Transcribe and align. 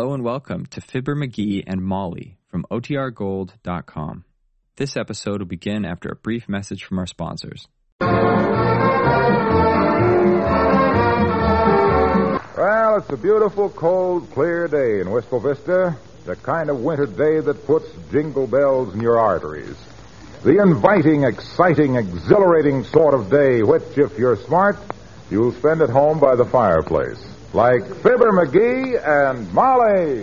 Hello 0.00 0.14
and 0.14 0.24
welcome 0.24 0.64
to 0.64 0.80
Fibber 0.80 1.14
McGee 1.14 1.62
and 1.66 1.82
Molly 1.82 2.38
from 2.48 2.64
OTRGold.com. 2.70 4.24
This 4.76 4.96
episode 4.96 5.40
will 5.40 5.46
begin 5.46 5.84
after 5.84 6.08
a 6.08 6.16
brief 6.16 6.48
message 6.48 6.84
from 6.84 6.98
our 6.98 7.06
sponsors. 7.06 7.68
Well, 8.00 8.16
it's 12.96 13.10
a 13.10 13.18
beautiful, 13.18 13.68
cold, 13.68 14.30
clear 14.30 14.68
day 14.68 15.00
in 15.00 15.10
Wistful 15.10 15.40
Vista. 15.40 15.94
The 16.24 16.36
kind 16.36 16.70
of 16.70 16.80
winter 16.80 17.04
day 17.04 17.40
that 17.40 17.66
puts 17.66 17.92
jingle 18.10 18.46
bells 18.46 18.94
in 18.94 19.02
your 19.02 19.18
arteries. 19.18 19.76
The 20.42 20.62
inviting, 20.62 21.24
exciting, 21.24 21.96
exhilarating 21.96 22.84
sort 22.84 23.12
of 23.12 23.28
day 23.28 23.62
which, 23.62 23.98
if 23.98 24.18
you're 24.18 24.36
smart, 24.36 24.78
you'll 25.30 25.52
spend 25.52 25.82
at 25.82 25.90
home 25.90 26.18
by 26.18 26.36
the 26.36 26.46
fireplace. 26.46 27.29
Like 27.52 27.84
Fibber 27.84 28.30
McGee 28.30 28.94
and 29.04 29.52
Molly. 29.52 30.22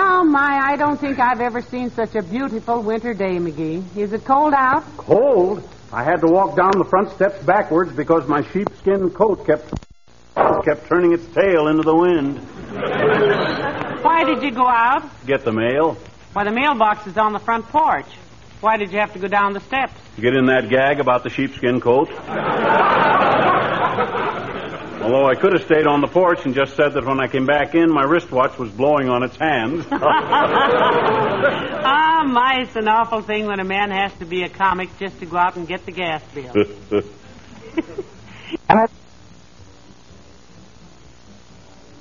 Oh, 0.00 0.24
my, 0.24 0.60
I 0.62 0.76
don't 0.76 1.00
think 1.00 1.18
I've 1.18 1.40
ever 1.40 1.60
seen 1.60 1.90
such 1.90 2.14
a 2.14 2.22
beautiful 2.22 2.80
winter 2.82 3.12
day, 3.12 3.38
McGee. 3.38 3.96
Is 3.96 4.12
it 4.12 4.24
cold 4.24 4.54
out? 4.54 4.84
Cold? 4.96 5.68
I 5.92 6.04
had 6.04 6.20
to 6.20 6.28
walk 6.28 6.56
down 6.56 6.70
the 6.78 6.84
front 6.84 7.10
steps 7.12 7.42
backwards 7.44 7.90
because 7.92 8.28
my 8.28 8.42
sheepskin 8.52 9.10
coat 9.10 9.44
kept 9.44 9.74
kept 10.64 10.86
turning 10.86 11.12
its 11.12 11.26
tail 11.34 11.66
into 11.66 11.82
the 11.82 11.94
wind. 11.94 12.38
Why 14.04 14.22
did 14.24 14.42
you 14.42 14.52
go 14.52 14.66
out? 14.66 15.02
Get 15.26 15.44
the 15.44 15.52
mail. 15.52 15.96
Why, 16.34 16.44
the 16.44 16.52
mailbox 16.52 17.06
is 17.08 17.16
on 17.16 17.32
the 17.32 17.38
front 17.40 17.66
porch. 17.68 18.06
Why 18.60 18.76
did 18.76 18.92
you 18.92 18.98
have 18.98 19.12
to 19.12 19.20
go 19.20 19.28
down 19.28 19.52
the 19.52 19.60
steps? 19.60 19.94
Get 20.20 20.34
in 20.34 20.46
that 20.46 20.68
gag 20.68 20.98
about 20.98 21.22
the 21.22 21.30
sheepskin 21.30 21.80
coat. 21.80 22.10
Although 25.00 25.26
I 25.26 25.36
could 25.36 25.52
have 25.52 25.62
stayed 25.62 25.86
on 25.86 26.00
the 26.00 26.08
porch 26.08 26.44
and 26.44 26.54
just 26.54 26.74
said 26.74 26.94
that 26.94 27.04
when 27.04 27.20
I 27.20 27.28
came 27.28 27.46
back 27.46 27.76
in, 27.76 27.88
my 27.88 28.02
wristwatch 28.02 28.58
was 28.58 28.70
blowing 28.70 29.08
on 29.08 29.22
its 29.22 29.36
hands. 29.36 29.86
Ah, 31.90 32.24
my, 32.24 32.62
it's 32.62 32.74
an 32.74 32.88
awful 32.88 33.22
thing 33.22 33.46
when 33.46 33.60
a 33.60 33.64
man 33.64 33.92
has 33.92 34.12
to 34.18 34.26
be 34.26 34.42
a 34.42 34.48
comic 34.48 34.90
just 34.98 35.20
to 35.20 35.26
go 35.26 35.36
out 35.36 35.56
and 35.56 35.68
get 35.68 35.86
the 35.86 35.92
gas 35.92 36.20
bill. 36.34 36.52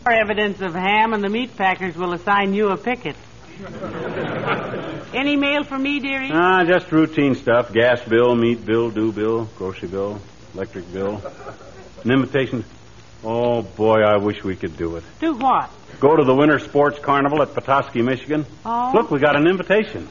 More 0.05 0.13
evidence 0.13 0.59
of 0.61 0.73
ham, 0.73 1.13
and 1.13 1.23
the 1.23 1.29
meat 1.29 1.55
packers 1.55 1.95
will 1.95 2.13
assign 2.13 2.53
you 2.53 2.69
a 2.69 2.77
picket. 2.77 3.15
Any 5.17 5.35
mail 5.35 5.63
for 5.63 5.79
me, 5.79 5.99
dearie? 5.99 6.29
ah, 6.31 6.63
just 6.63 6.91
routine 6.91 7.33
stuff. 7.33 7.73
Gas 7.73 8.03
bill, 8.07 8.35
meat 8.35 8.63
bill, 8.63 8.91
due 8.91 9.11
bill, 9.11 9.45
grocery 9.57 9.87
bill, 9.87 10.21
electric 10.53 10.93
bill. 10.93 11.23
An 12.03 12.11
invitation. 12.11 12.63
Oh, 13.23 13.63
boy, 13.63 14.01
I 14.01 14.17
wish 14.17 14.43
we 14.43 14.55
could 14.55 14.77
do 14.77 14.95
it. 14.97 15.03
Do 15.19 15.33
what? 15.33 15.71
Go 15.99 16.15
to 16.15 16.23
the 16.23 16.35
Winter 16.35 16.59
Sports 16.59 16.99
Carnival 16.99 17.41
at 17.41 17.55
Petoskey, 17.55 18.03
Michigan. 18.03 18.45
Oh. 18.63 18.91
Look, 18.93 19.09
we 19.09 19.19
got 19.19 19.35
an 19.35 19.47
invitation. 19.47 20.07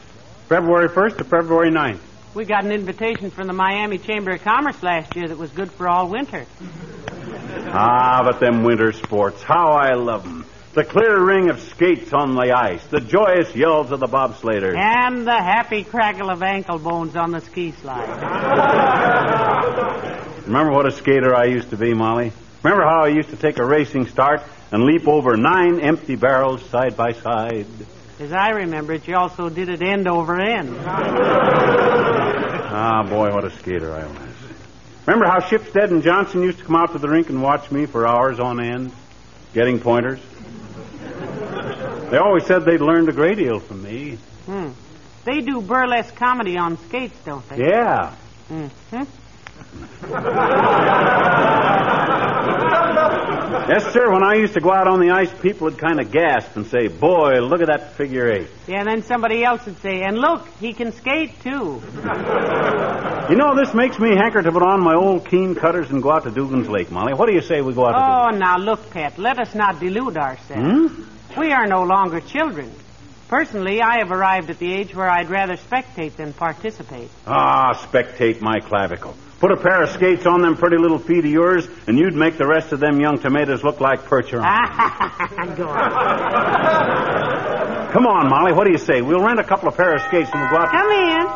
February 0.48 0.88
1st 0.88 1.18
to 1.18 1.24
February 1.24 1.70
9th. 1.70 2.00
We 2.34 2.44
got 2.44 2.64
an 2.64 2.72
invitation 2.72 3.30
from 3.30 3.46
the 3.46 3.52
Miami 3.52 3.98
Chamber 3.98 4.32
of 4.32 4.42
Commerce 4.42 4.82
last 4.82 5.14
year 5.14 5.28
that 5.28 5.38
was 5.38 5.50
good 5.52 5.70
for 5.70 5.88
all 5.88 6.08
winter. 6.08 6.46
Ah, 7.68 8.22
but 8.24 8.40
them 8.40 8.64
winter 8.64 8.90
sports, 8.92 9.40
how 9.44 9.68
I 9.70 9.94
love 9.94 10.26
'em. 10.26 10.45
The 10.76 10.84
clear 10.84 11.18
ring 11.18 11.48
of 11.48 11.58
skates 11.58 12.12
on 12.12 12.34
the 12.34 12.52
ice, 12.52 12.86
the 12.88 13.00
joyous 13.00 13.56
yells 13.56 13.90
of 13.92 13.98
the 13.98 14.06
bobsledders. 14.06 14.76
And 14.76 15.26
the 15.26 15.32
happy 15.32 15.84
crackle 15.84 16.28
of 16.28 16.42
ankle 16.42 16.78
bones 16.78 17.16
on 17.16 17.30
the 17.30 17.40
ski 17.40 17.72
slide. 17.80 18.06
Remember 20.46 20.72
what 20.72 20.86
a 20.86 20.92
skater 20.92 21.34
I 21.34 21.46
used 21.46 21.70
to 21.70 21.78
be, 21.78 21.94
Molly? 21.94 22.30
Remember 22.62 22.84
how 22.84 23.04
I 23.04 23.08
used 23.08 23.30
to 23.30 23.36
take 23.36 23.58
a 23.58 23.64
racing 23.64 24.06
start 24.08 24.42
and 24.70 24.84
leap 24.84 25.08
over 25.08 25.38
nine 25.38 25.80
empty 25.80 26.14
barrels 26.14 26.62
side 26.68 26.94
by 26.94 27.12
side? 27.12 27.64
As 28.20 28.32
I 28.32 28.50
remember 28.50 28.92
it, 28.92 29.08
you 29.08 29.16
also 29.16 29.48
did 29.48 29.70
it 29.70 29.80
end 29.80 30.06
over 30.06 30.38
end. 30.38 30.76
Ah, 32.78 33.02
boy, 33.08 33.32
what 33.32 33.44
a 33.44 33.50
skater 33.50 33.94
I 33.94 34.04
was. 34.04 34.34
Remember 35.06 35.24
how 35.24 35.40
Shipstad 35.40 35.90
and 35.90 36.02
Johnson 36.02 36.42
used 36.42 36.58
to 36.58 36.64
come 36.64 36.76
out 36.76 36.92
to 36.92 36.98
the 36.98 37.08
rink 37.08 37.30
and 37.30 37.42
watch 37.42 37.70
me 37.70 37.86
for 37.86 38.06
hours 38.06 38.38
on 38.38 38.60
end, 38.60 38.92
getting 39.54 39.80
pointers? 39.80 40.20
They 42.10 42.18
always 42.18 42.46
said 42.46 42.64
they'd 42.64 42.80
learned 42.80 43.08
a 43.08 43.12
great 43.12 43.36
deal 43.38 43.58
from 43.60 43.82
me. 43.82 44.18
Hmm. 44.46 44.68
They 45.24 45.40
do 45.40 45.60
burlesque 45.60 46.14
comedy 46.14 46.56
on 46.56 46.78
skates, 46.86 47.18
don't 47.24 47.46
they? 47.48 47.58
Yeah. 47.58 48.14
Hmm. 48.48 48.66
Yes, 53.68 53.92
sir. 53.92 54.10
When 54.12 54.22
I 54.22 54.34
used 54.34 54.54
to 54.54 54.60
go 54.60 54.70
out 54.72 54.86
on 54.86 55.00
the 55.00 55.10
ice, 55.10 55.32
people 55.40 55.64
would 55.64 55.78
kind 55.78 55.98
of 56.00 56.12
gasp 56.12 56.54
and 56.56 56.66
say, 56.66 56.86
Boy, 56.86 57.40
look 57.40 57.60
at 57.60 57.66
that 57.66 57.94
figure 57.94 58.30
eight. 58.30 58.48
Yeah, 58.68 58.78
and 58.80 58.88
then 58.88 59.02
somebody 59.02 59.42
else 59.44 59.64
would 59.66 59.80
say, 59.82 60.02
and 60.02 60.16
look, 60.18 60.46
he 60.60 60.72
can 60.72 60.92
skate 60.92 61.40
too. 61.40 61.82
You 63.28 63.36
know, 63.36 63.56
this 63.56 63.74
makes 63.74 63.98
me 63.98 64.14
hanker 64.14 64.40
to 64.42 64.52
put 64.52 64.62
on 64.62 64.80
my 64.80 64.94
old 64.94 65.28
keen 65.28 65.56
cutters 65.56 65.90
and 65.90 66.00
go 66.02 66.12
out 66.12 66.22
to 66.24 66.30
Dugan's 66.30 66.68
Lake, 66.68 66.92
Molly. 66.92 67.12
What 67.14 67.26
do 67.28 67.34
you 67.34 67.40
say 67.42 67.60
we 67.60 67.74
go 67.74 67.86
out 67.86 67.92
to 67.92 67.98
Oh, 67.98 68.24
Dugan's? 68.30 68.40
now 68.40 68.56
look, 68.58 68.90
Pet, 68.90 69.18
let 69.18 69.38
us 69.40 69.52
not 69.54 69.80
delude 69.80 70.16
ourselves. 70.16 70.92
Hmm? 70.92 71.02
We 71.36 71.52
are 71.52 71.66
no 71.66 71.82
longer 71.82 72.20
children. 72.20 72.72
Personally, 73.28 73.82
I 73.82 73.98
have 73.98 74.10
arrived 74.10 74.50
at 74.50 74.58
the 74.58 74.72
age 74.72 74.94
where 74.94 75.10
I'd 75.10 75.28
rather 75.28 75.56
spectate 75.56 76.16
than 76.16 76.32
participate. 76.32 77.10
Ah, 77.26 77.74
spectate 77.74 78.40
my 78.40 78.60
clavicle. 78.60 79.14
Put 79.40 79.50
a 79.52 79.56
pair 79.56 79.82
of 79.82 79.90
skates 79.90 80.24
on 80.24 80.40
them 80.40 80.56
pretty 80.56 80.78
little 80.78 80.98
feet 80.98 81.24
of 81.24 81.30
yours, 81.30 81.68
and 81.86 81.98
you'd 81.98 82.14
make 82.14 82.38
the 82.38 82.46
rest 82.46 82.72
of 82.72 82.80
them 82.80 83.00
young 83.00 83.18
tomatoes 83.18 83.62
look 83.62 83.80
like 83.80 84.04
percheron. 84.04 84.42
Go 85.56 85.68
on. 85.68 86.96
Come 87.92 88.06
on, 88.06 88.28
Molly. 88.30 88.52
What 88.52 88.64
do 88.64 88.70
you 88.72 88.78
say? 88.78 89.02
We'll 89.02 89.22
rent 89.22 89.38
a 89.40 89.44
couple 89.44 89.68
of 89.68 89.76
pair 89.76 89.94
of 89.94 90.00
skates 90.02 90.30
and 90.32 90.40
we'll 90.40 90.50
go 90.50 90.56
out. 90.56 90.70
Come 90.70 90.90
in. 90.90 91.26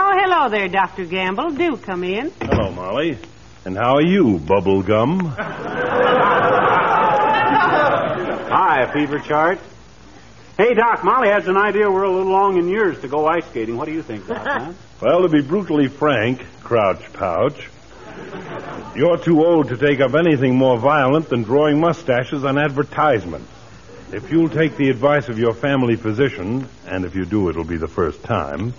Oh, 0.00 0.12
hello 0.14 0.48
there, 0.48 0.68
Dr. 0.68 1.04
Gamble. 1.04 1.50
Do 1.50 1.76
come 1.76 2.04
in. 2.04 2.30
Hello, 2.40 2.70
Molly. 2.70 3.18
And 3.64 3.76
how 3.76 3.96
are 3.96 4.02
you, 4.02 4.38
Bubblegum? 4.38 5.34
Hi, 8.50 8.90
Fever 8.92 9.18
Chart. 9.18 9.58
Hey, 10.56 10.72
Doc, 10.72 11.04
Molly 11.04 11.28
has 11.28 11.46
an 11.48 11.56
idea 11.58 11.90
we're 11.90 12.04
a 12.04 12.10
little 12.10 12.32
long 12.32 12.56
in 12.56 12.66
years 12.68 12.98
to 13.02 13.08
go 13.08 13.26
ice 13.26 13.44
skating. 13.46 13.76
What 13.76 13.84
do 13.86 13.92
you 13.92 14.02
think, 14.02 14.26
Doc? 14.26 14.38
huh? 14.42 14.72
Well, 15.00 15.22
to 15.22 15.28
be 15.28 15.42
brutally 15.42 15.86
frank, 15.86 16.44
Crouch 16.64 17.12
Pouch, 17.12 17.68
you're 18.96 19.18
too 19.18 19.44
old 19.44 19.68
to 19.68 19.76
take 19.76 20.00
up 20.00 20.14
anything 20.14 20.56
more 20.56 20.76
violent 20.76 21.28
than 21.28 21.44
drawing 21.44 21.78
mustaches 21.78 22.42
on 22.44 22.58
advertisements. 22.58 23.48
If 24.12 24.32
you'll 24.32 24.48
take 24.48 24.76
the 24.76 24.88
advice 24.88 25.28
of 25.28 25.38
your 25.38 25.54
family 25.54 25.94
physician, 25.94 26.68
and 26.86 27.04
if 27.04 27.14
you 27.14 27.26
do, 27.26 27.48
it'll 27.48 27.62
be 27.62 27.76
the 27.76 27.86
first 27.86 28.24
time, 28.24 28.74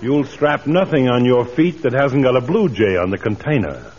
you'll 0.00 0.24
strap 0.24 0.66
nothing 0.66 1.08
on 1.08 1.24
your 1.24 1.44
feet 1.44 1.82
that 1.82 1.92
hasn't 1.92 2.24
got 2.24 2.34
a 2.34 2.40
blue 2.40 2.68
jay 2.68 2.96
on 2.96 3.10
the 3.10 3.18
container. 3.18 3.92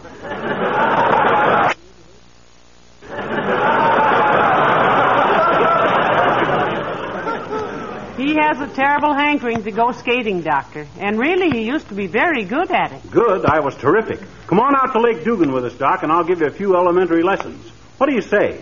He 8.18 8.35
has 8.53 8.71
a 8.71 8.73
terrible 8.75 9.13
hankering 9.13 9.63
to 9.63 9.71
go 9.71 9.91
skating, 9.91 10.41
Doctor. 10.41 10.85
And 10.99 11.17
really, 11.17 11.49
he 11.49 11.65
used 11.65 11.87
to 11.89 11.95
be 11.95 12.07
very 12.07 12.43
good 12.43 12.69
at 12.71 12.91
it. 12.91 13.11
Good. 13.11 13.45
I 13.45 13.59
was 13.59 13.75
terrific. 13.75 14.19
Come 14.47 14.59
on 14.59 14.75
out 14.75 14.93
to 14.93 14.99
Lake 14.99 15.23
Dugan 15.23 15.51
with 15.51 15.65
us, 15.65 15.73
Doc, 15.73 16.03
and 16.03 16.11
I'll 16.11 16.23
give 16.23 16.39
you 16.39 16.47
a 16.47 16.51
few 16.51 16.75
elementary 16.75 17.23
lessons. 17.23 17.67
What 17.97 18.09
do 18.09 18.15
you 18.15 18.21
say? 18.21 18.61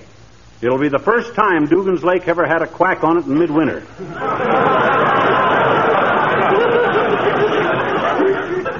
It'll 0.62 0.78
be 0.78 0.90
the 0.90 1.00
first 1.00 1.35
time 1.35 1.66
Dugan's 1.66 2.03
Lake 2.03 2.28
ever 2.28 2.46
had 2.46 2.62
a 2.62 2.68
quack 2.68 3.03
on 3.03 3.18
it 3.18 3.25
in 3.25 3.38
midwinter. 3.38 3.85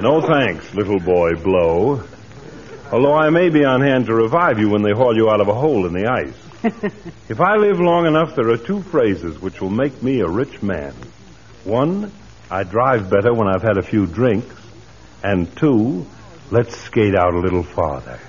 No 0.01 0.19
thanks, 0.19 0.73
little 0.73 0.99
boy 0.99 1.35
Blow. 1.35 2.03
Although 2.91 3.13
I 3.13 3.29
may 3.29 3.49
be 3.49 3.63
on 3.63 3.81
hand 3.81 4.07
to 4.07 4.16
revive 4.16 4.57
you 4.57 4.67
when 4.67 4.81
they 4.81 4.93
haul 4.93 5.16
you 5.16 5.29
out 5.29 5.41
of 5.41 5.47
a 5.47 5.53
hole 5.53 5.85
in 5.85 5.93
the 5.93 6.07
ice. 6.07 6.34
If 6.63 7.40
I 7.40 7.55
live 7.55 7.79
long 7.79 8.05
enough, 8.05 8.35
there 8.35 8.49
are 8.49 8.58
two 8.58 8.81
phrases 8.81 9.40
which 9.40 9.61
will 9.61 9.72
make 9.72 10.03
me 10.03 10.19
a 10.19 10.28
rich 10.28 10.61
man. 10.61 10.93
One, 11.63 12.11
I 12.49 12.63
drive 12.63 13.09
better 13.09 13.34
when 13.34 13.47
I've 13.47 13.63
had 13.63 13.78
a 13.78 13.81
few 13.81 14.05
drinks. 14.05 14.55
And 15.23 15.55
two, 15.58 16.05
let's 16.52 16.75
skate 16.78 17.16
out 17.16 17.34
a 17.34 17.40
little 17.40 17.63
farther. 17.63 18.19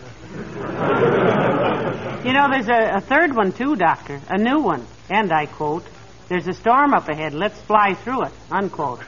You 2.25 2.33
know, 2.33 2.49
there's 2.51 2.69
a, 2.69 2.97
a 2.97 3.01
third 3.01 3.35
one, 3.35 3.53
too, 3.53 3.77
Doctor. 3.77 4.21
A 4.29 4.39
new 4.39 4.61
one. 4.61 4.87
And 5.11 5.33
I 5.33 5.47
quote, 5.47 5.85
There's 6.29 6.47
a 6.47 6.55
storm 6.55 6.95
up 6.95 7.09
ahead. 7.09 7.35
Let's 7.35 7.61
fly 7.61 7.95
through 7.95 8.25
it. 8.25 8.33
Unquote. 8.51 9.03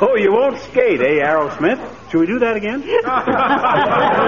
Oh, 0.00 0.16
you 0.16 0.32
won't 0.32 0.58
skate, 0.62 1.00
eh, 1.00 1.22
Arrowsmith? 1.22 2.10
Should 2.10 2.20
we 2.20 2.26
do 2.26 2.38
that 2.40 2.56
again? 2.56 2.82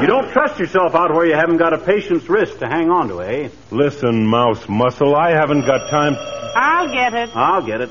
you 0.00 0.06
don't 0.06 0.30
trust 0.32 0.58
yourself 0.60 0.94
out 0.94 1.12
where 1.14 1.26
you 1.26 1.34
haven't 1.34 1.56
got 1.56 1.72
a 1.72 1.78
patient's 1.78 2.28
wrist 2.28 2.58
to 2.60 2.66
hang 2.66 2.90
on 2.90 3.08
to, 3.08 3.22
eh? 3.22 3.48
Listen, 3.70 4.26
Mouse 4.26 4.68
Muscle, 4.68 5.14
I 5.14 5.30
haven't 5.30 5.64
got 5.66 5.88
time. 5.90 6.14
I'll 6.54 6.92
get 6.92 7.14
it. 7.14 7.30
I'll 7.34 7.64
get 7.64 7.80
it. 7.80 7.90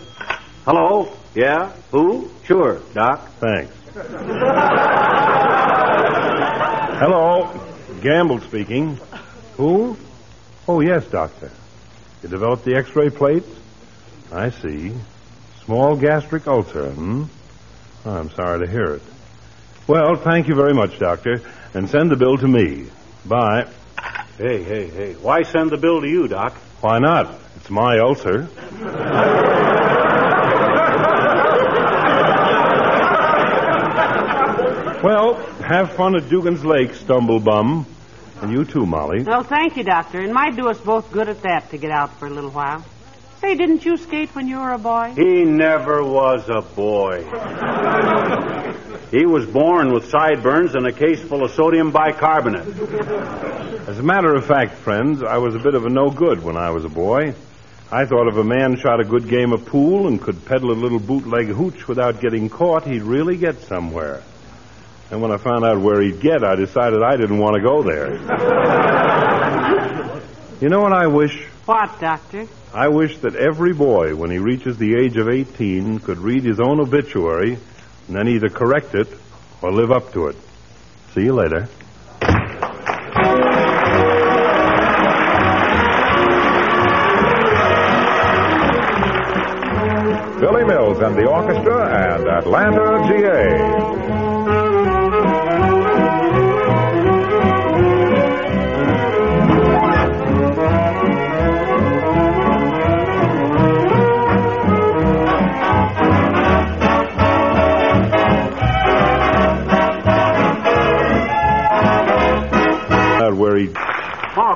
Hello? 0.65 1.11
Yeah? 1.33 1.71
Who? 1.91 2.29
Sure, 2.45 2.81
Doc. 2.93 3.29
Thanks. 3.39 3.73
Hello. 6.99 7.61
Gamble 8.01 8.39
speaking. 8.41 8.99
Who? 9.57 9.97
Oh, 10.67 10.81
yes, 10.81 11.05
doctor. 11.07 11.51
You 12.23 12.29
developed 12.29 12.65
the 12.65 12.75
x-ray 12.75 13.09
plates? 13.09 13.49
I 14.31 14.49
see. 14.49 14.93
Small 15.65 15.95
gastric 15.95 16.47
ulcer, 16.47 16.91
hmm? 16.91 17.23
Oh, 18.05 18.11
I'm 18.11 18.29
sorry 18.31 18.65
to 18.65 18.71
hear 18.71 18.93
it. 18.95 19.01
Well, 19.87 20.15
thank 20.15 20.47
you 20.47 20.55
very 20.55 20.73
much, 20.73 20.97
doctor. 20.97 21.41
And 21.73 21.87
send 21.89 22.09
the 22.09 22.15
bill 22.15 22.37
to 22.37 22.47
me. 22.47 22.87
Bye. 23.25 23.67
Hey, 24.37 24.63
hey, 24.63 24.87
hey. 24.87 25.13
Why 25.13 25.43
send 25.43 25.69
the 25.69 25.77
bill 25.77 26.01
to 26.01 26.07
you, 26.07 26.27
Doc? 26.27 26.53
Why 26.81 26.99
not? 26.99 27.39
It's 27.57 27.69
my 27.69 27.99
ulcer. 27.99 28.47
well, 35.03 35.35
have 35.63 35.93
fun 35.93 36.15
at 36.15 36.29
Dugan's 36.29 36.65
Lake, 36.65 36.93
stumblebum. 36.95 37.85
And 38.41 38.51
you 38.51 38.65
too, 38.65 38.85
Molly. 38.85 39.23
Well, 39.23 39.43
thank 39.43 39.77
you, 39.77 39.83
Doctor. 39.83 40.21
It 40.21 40.31
might 40.31 40.55
do 40.55 40.67
us 40.67 40.79
both 40.79 41.11
good 41.11 41.29
at 41.29 41.43
that 41.43 41.69
to 41.69 41.77
get 41.77 41.91
out 41.91 42.17
for 42.19 42.25
a 42.25 42.31
little 42.31 42.51
while. 42.51 42.83
Say, 43.39 43.55
didn't 43.55 43.85
you 43.85 43.97
skate 43.97 44.33
when 44.35 44.47
you 44.47 44.57
were 44.57 44.71
a 44.71 44.79
boy? 44.79 45.13
He 45.15 45.43
never 45.43 46.03
was 46.03 46.49
a 46.49 46.61
boy. 46.61 47.23
He 49.15 49.25
was 49.25 49.45
born 49.45 49.93
with 49.93 50.09
sideburns 50.09 50.75
and 50.75 50.85
a 50.85 50.91
case 50.91 51.21
full 51.21 51.45
of 51.45 51.51
sodium 51.51 51.91
bicarbonate. 51.91 52.67
As 53.87 53.97
a 53.97 54.03
matter 54.03 54.35
of 54.35 54.45
fact, 54.45 54.73
friends, 54.73 55.23
I 55.23 55.37
was 55.37 55.55
a 55.55 55.59
bit 55.59 55.73
of 55.73 55.85
a 55.85 55.89
no 55.89 56.09
good 56.09 56.43
when 56.43 56.57
I 56.57 56.71
was 56.71 56.83
a 56.83 56.89
boy. 56.89 57.33
I 57.89 58.05
thought 58.05 58.27
if 58.27 58.35
a 58.35 58.43
man 58.43 58.75
shot 58.75 58.99
a 58.99 59.05
good 59.05 59.29
game 59.29 59.53
of 59.53 59.65
pool 59.65 60.07
and 60.07 60.21
could 60.21 60.43
peddle 60.43 60.71
a 60.71 60.73
little 60.73 60.99
bootleg 60.99 61.47
hooch 61.47 61.87
without 61.87 62.19
getting 62.19 62.49
caught, 62.49 62.85
he'd 62.85 63.03
really 63.03 63.37
get 63.37 63.61
somewhere. 63.61 64.21
And 65.11 65.21
when 65.21 65.31
I 65.31 65.37
found 65.37 65.63
out 65.63 65.79
where 65.79 66.01
he'd 66.01 66.19
get, 66.19 66.43
I 66.43 66.55
decided 66.55 67.01
I 67.01 67.15
didn't 67.15 67.37
want 67.37 67.55
to 67.55 67.61
go 67.61 67.83
there. 67.83 68.15
you 70.59 70.67
know 70.67 70.81
what 70.81 70.91
I 70.91 71.07
wish? 71.07 71.41
What, 71.65 72.01
Doctor? 72.01 72.47
I 72.73 72.89
wish 72.89 73.17
that 73.19 73.37
every 73.37 73.71
boy, 73.71 74.13
when 74.13 74.29
he 74.29 74.39
reaches 74.39 74.77
the 74.77 74.97
age 74.97 75.15
of 75.15 75.29
18, 75.29 75.99
could 75.99 76.17
read 76.17 76.43
his 76.43 76.59
own 76.59 76.81
obituary 76.81 77.59
and 78.07 78.15
then 78.15 78.27
either 78.27 78.49
correct 78.49 78.95
it 78.95 79.07
or 79.61 79.71
live 79.71 79.91
up 79.91 80.11
to 80.13 80.27
it. 80.27 80.35
See 81.13 81.21
you 81.23 81.33
later. 81.33 81.67
Billy 90.39 90.65
Mills 90.65 90.99
and 90.99 91.15
the 91.15 91.25
orchestra 91.27 92.15
and 92.15 92.27
Atlanta, 92.27 93.07
GA. 93.07 94.24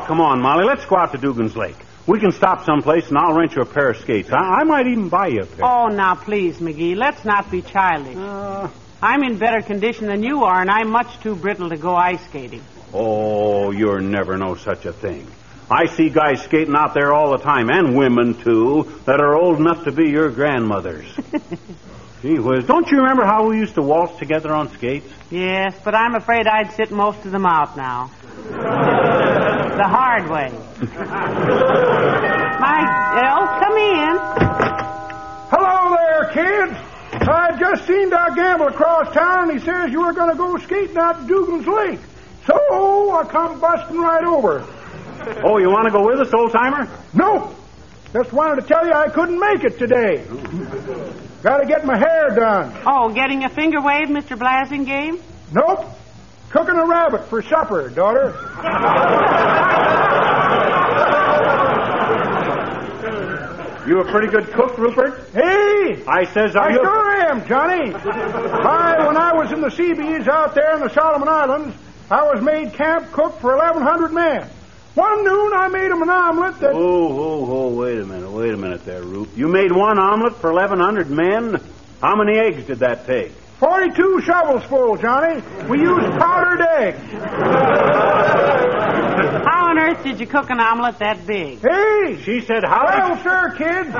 Come 0.10 0.22
on, 0.22 0.42
Molly. 0.42 0.66
Let's 0.66 0.86
go 0.86 0.96
out 0.96 1.12
to 1.12 1.20
Dugan's 1.20 1.56
Lake. 1.56 1.78
We 2.08 2.20
can 2.20 2.32
stop 2.32 2.66
someplace 2.66 3.10
and 3.10 3.18
I'll 3.20 3.36
rent 3.36 3.54
you 3.56 3.62
a 3.62 3.66
pair 3.66 3.92
of 3.92 3.98
skates. 3.98 4.32
I, 4.32 4.62
I 4.62 4.64
might 4.64 4.88
even 4.88 5.08
buy 5.08 5.28
you 5.28 5.42
a 5.42 5.46
pair. 5.46 5.64
Oh, 5.64 5.86
now, 5.90 6.16
please, 6.16 6.58
McGee, 6.58 6.96
let's 6.96 7.24
not 7.24 7.52
be 7.52 7.62
childish. 7.62 8.16
Uh, 8.18 8.70
I'm 9.04 9.22
in 9.22 9.38
better 9.38 9.62
condition 9.62 10.08
than 10.08 10.24
you 10.24 10.46
are, 10.46 10.62
and 10.62 10.72
I'm 10.72 10.90
much 10.90 11.20
too 11.20 11.36
brittle 11.36 11.70
to 11.70 11.78
go 11.78 11.96
ice 11.96 12.26
skating. 12.26 12.64
oh, 12.92 13.70
you're 13.70 14.02
never 14.02 14.36
no 14.36 14.56
such 14.56 14.88
a 14.88 14.94
thing. 14.94 15.28
I 15.70 15.86
see 15.86 16.10
guys 16.10 16.42
skating 16.42 16.76
out 16.76 16.96
there 16.96 17.14
all 17.14 17.38
the 17.38 17.44
time, 17.44 17.70
and 17.70 17.96
women, 17.96 18.34
too, 18.34 18.92
that 19.06 19.22
are 19.22 19.36
old 19.36 19.60
enough 19.60 19.84
to 19.84 19.92
be 19.92 20.10
your 20.10 20.32
grandmothers. 20.32 21.06
Gee 22.24 22.40
whiz, 22.40 22.66
don't 22.66 22.90
you 22.90 22.98
remember 22.98 23.26
how 23.26 23.48
we 23.48 23.60
used 23.60 23.76
to 23.76 23.84
waltz 23.84 24.18
together 24.18 24.52
on 24.52 24.72
skates? 24.72 25.08
Yes, 25.30 25.80
but 25.86 25.94
I'm 25.94 26.16
afraid 26.16 26.48
I'd 26.48 26.72
sit 26.74 26.90
most 26.90 27.24
of 27.26 27.32
them 27.32 27.46
out 27.46 27.78
now. 27.78 28.10
The 29.80 29.88
hard 29.88 30.30
way. 30.30 30.52
My, 32.60 32.84
oh, 33.31 33.46
come 33.62 33.78
in. 33.78 34.18
Hello 35.50 35.96
there, 35.96 36.26
kids. 36.34 36.76
I 37.14 37.58
just 37.58 37.88
seen 37.88 38.10
Doc 38.10 38.36
Gamble 38.36 38.68
across 38.68 39.14
town, 39.14 39.50
and 39.50 39.58
he 39.58 39.66
says 39.66 39.92
you 39.92 40.02
were 40.02 40.12
going 40.12 40.31
to 40.31 40.36
go 40.36 40.58
skating 40.58 40.98
out 40.98 41.22
to 41.22 41.28
Dugan's 41.28 41.66
Lake. 41.66 42.00
So 42.46 42.56
I 43.12 43.24
come 43.24 43.62
busting 43.62 43.98
right 43.98 44.26
over. 44.26 44.66
Oh, 45.46 45.58
you 45.60 45.70
want 45.70 45.86
to 45.86 45.92
go 45.92 46.06
with 46.06 46.20
us, 46.20 46.34
old 46.34 46.52
timer? 46.52 46.90
Nope. 47.14 47.56
Just 48.12 48.34
wanted 48.34 48.62
to 48.62 48.68
tell 48.68 48.86
you 48.86 48.92
I 48.92 49.08
couldn't 49.08 49.40
make 49.40 49.64
it 49.64 49.80
today. 49.80 50.25
Got 51.42 51.60
to 51.60 51.66
get 51.66 51.86
my 51.86 51.98
hair 51.98 52.36
done. 52.36 52.74
Oh, 52.86 53.14
getting 53.14 53.46
a 53.46 53.50
finger 53.50 53.80
wave, 53.80 54.10
Mr. 54.10 54.38
Blasingame? 54.38 55.22
Nope. 55.54 55.86
Cooking 56.50 56.78
a 56.78 56.86
rabbit 56.86 57.25
for 57.25 57.42
supper, 57.44 57.90
daughter. 57.90 58.34
You 63.88 64.01
a 64.01 64.12
pretty 64.12 64.28
good 64.28 64.51
cook, 64.51 64.78
Rupert? 64.78 65.30
Hey! 65.34 66.04
I 66.07 66.25
says, 66.25 66.56
I 66.56 66.69
you? 66.69 66.75
sure 66.75 67.22
am, 67.22 67.48
Johnny. 67.48 67.92
Why, 67.92 69.04
when 69.06 69.18
I 69.18 69.34
was 69.34 69.51
in 69.51 69.62
the 69.62 69.72
Seabees 69.72 70.28
out 70.28 70.54
there 70.54 70.75
in 70.75 70.81
the 70.81 70.90
Solomon 70.90 71.28
Islands, 71.28 71.75
I 72.12 72.24
was 72.24 72.42
made 72.42 72.74
camp 72.74 73.12
cook 73.12 73.40
for 73.40 73.56
1,100 73.57 74.12
men. 74.12 74.48
One 74.96 75.24
noon, 75.24 75.54
I 75.54 75.68
made 75.69 75.92
'em 75.92 76.01
an 76.01 76.10
omelet 76.10 76.60
that. 76.60 76.74
Oh, 76.74 76.78
oh, 76.80 77.48
oh, 77.51 77.68
wait 77.69 78.00
a 78.00 78.06
minute, 78.06 78.30
wait 78.30 78.54
a 78.54 78.57
minute 78.57 78.86
there, 78.86 79.01
Rupe. 79.01 79.36
You 79.36 79.48
made 79.48 79.72
one 79.72 79.98
omelet 79.98 80.36
for 80.36 80.51
1,100 80.51 81.10
men? 81.10 81.60
How 82.01 82.16
many 82.16 82.38
eggs 82.38 82.66
did 82.66 82.80
that 82.80 83.06
take? 83.07 83.31
42 83.60 84.22
shovels 84.22 84.64
full, 84.64 84.96
Johnny. 84.96 85.42
We 85.68 85.82
used 85.82 86.08
powdered 86.18 86.62
eggs. 86.62 87.12
How 89.44 89.68
on 89.70 89.78
earth 89.78 90.02
did 90.02 90.18
you 90.22 90.28
cook 90.28 90.50
an 90.50 90.62
omelet 90.62 91.00
that 91.00 91.28
big? 91.28 91.60
Hey! 91.60 92.22
She 92.24 92.40
said, 92.40 92.64
how 92.64 92.86
Well, 92.86 93.16
did 93.16 93.24
sir, 93.24 93.54
kids. 93.58 93.92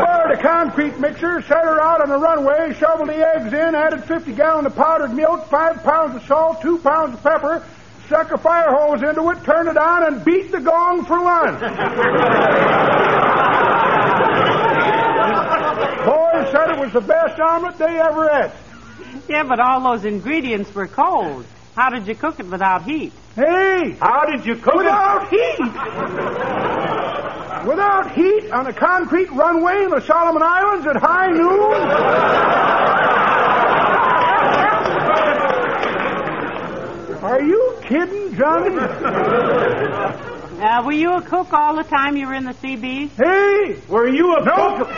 Borrowed 0.00 0.38
a 0.38 0.40
concrete 0.40 0.98
mixer, 0.98 1.42
set 1.42 1.62
her 1.62 1.78
out 1.78 2.00
on 2.00 2.08
the 2.08 2.16
runway, 2.16 2.72
shoveled 2.74 3.10
the 3.10 3.18
eggs 3.18 3.52
in, 3.52 3.74
added 3.74 4.04
50 4.04 4.32
gallons 4.32 4.66
of 4.66 4.74
powdered 4.76 5.12
milk, 5.12 5.46
5 5.50 5.82
pounds 5.82 6.16
of 6.16 6.22
salt, 6.26 6.62
2 6.62 6.78
pounds 6.78 7.12
of 7.14 7.22
pepper, 7.22 7.62
stuck 8.06 8.32
a 8.32 8.38
fire 8.38 8.74
hose 8.74 9.02
into 9.02 9.28
it, 9.28 9.44
turned 9.44 9.68
it 9.68 9.76
on, 9.76 10.06
and 10.06 10.24
beat 10.24 10.50
the 10.50 10.60
gong 10.60 11.04
for 11.04 11.20
lunch. 11.20 11.60
Boys 16.44 16.52
said 16.52 16.70
it 16.70 16.78
was 16.78 16.92
the 16.92 17.00
best 17.00 17.40
omelet 17.40 17.78
they 17.78 17.98
ever 18.00 18.28
ate. 18.30 18.50
Yeah, 19.28 19.44
but 19.44 19.60
all 19.60 19.80
those 19.80 20.04
ingredients 20.04 20.74
were 20.74 20.86
cold. 20.86 21.46
How 21.74 21.90
did 21.90 22.06
you 22.06 22.14
cook 22.14 22.38
it 22.38 22.46
without 22.46 22.84
heat? 22.84 23.12
Hey! 23.34 23.96
How 24.00 24.26
did 24.26 24.44
you 24.44 24.56
cook 24.56 24.74
it? 24.74 24.78
Without 24.78 25.28
heat! 25.30 25.58
Without 27.66 28.12
heat 28.14 28.50
on 28.50 28.66
a 28.66 28.72
concrete 28.72 29.30
runway 29.30 29.84
in 29.84 29.90
the 29.90 30.00
Solomon 30.00 30.42
Islands 30.42 30.86
at 30.86 30.96
high 30.96 31.30
noon? 31.30 31.74
Are 37.24 37.42
you 37.42 37.78
kidding, 37.82 38.36
Johnny? 38.36 40.33
Uh, 40.60 40.82
were 40.84 40.92
you 40.92 41.12
a 41.14 41.22
cook 41.22 41.52
all 41.52 41.74
the 41.76 41.82
time 41.82 42.16
you 42.16 42.26
were 42.26 42.34
in 42.34 42.44
the 42.44 42.54
Seabees? 42.54 43.10
Hey! 43.16 43.76
Were 43.88 44.08
you 44.08 44.36
a 44.36 44.44
No! 44.44 44.76
cook? 44.78 44.88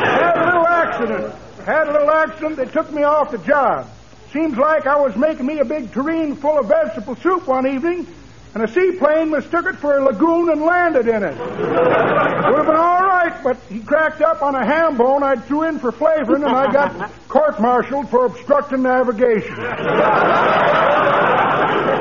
Had 0.00 0.36
a 0.36 0.44
little 0.46 0.66
accident. 0.66 1.34
Had 1.64 1.88
a 1.88 1.92
little 1.92 2.10
accident. 2.10 2.56
They 2.56 2.64
took 2.66 2.90
me 2.92 3.02
off 3.02 3.30
the 3.30 3.38
job. 3.38 3.88
Seems 4.32 4.56
like 4.56 4.86
I 4.86 4.96
was 5.00 5.14
making 5.16 5.46
me 5.46 5.58
a 5.58 5.64
big 5.64 5.92
tureen 5.92 6.36
full 6.36 6.58
of 6.58 6.66
vegetable 6.68 7.16
soup 7.16 7.46
one 7.46 7.66
evening, 7.66 8.06
and 8.54 8.62
a 8.62 8.68
seaplane 8.68 9.30
mistook 9.30 9.66
it 9.66 9.76
for 9.76 9.98
a 9.98 10.02
lagoon 10.04 10.50
and 10.50 10.62
landed 10.62 11.08
in 11.08 11.22
it. 11.22 11.36
Would 11.38 12.56
have 12.58 12.66
been 12.66 12.76
all 12.76 13.02
right, 13.04 13.40
but 13.42 13.56
he 13.68 13.80
cracked 13.80 14.22
up 14.22 14.42
on 14.42 14.54
a 14.54 14.64
ham 14.64 14.96
bone 14.96 15.22
I 15.22 15.36
threw 15.36 15.64
in 15.64 15.78
for 15.78 15.92
flavoring, 15.92 16.44
and 16.44 16.52
I 16.54 16.72
got 16.72 17.10
court-martialed 17.28 18.08
for 18.08 18.26
obstructing 18.26 18.82
navigation. 18.82 19.54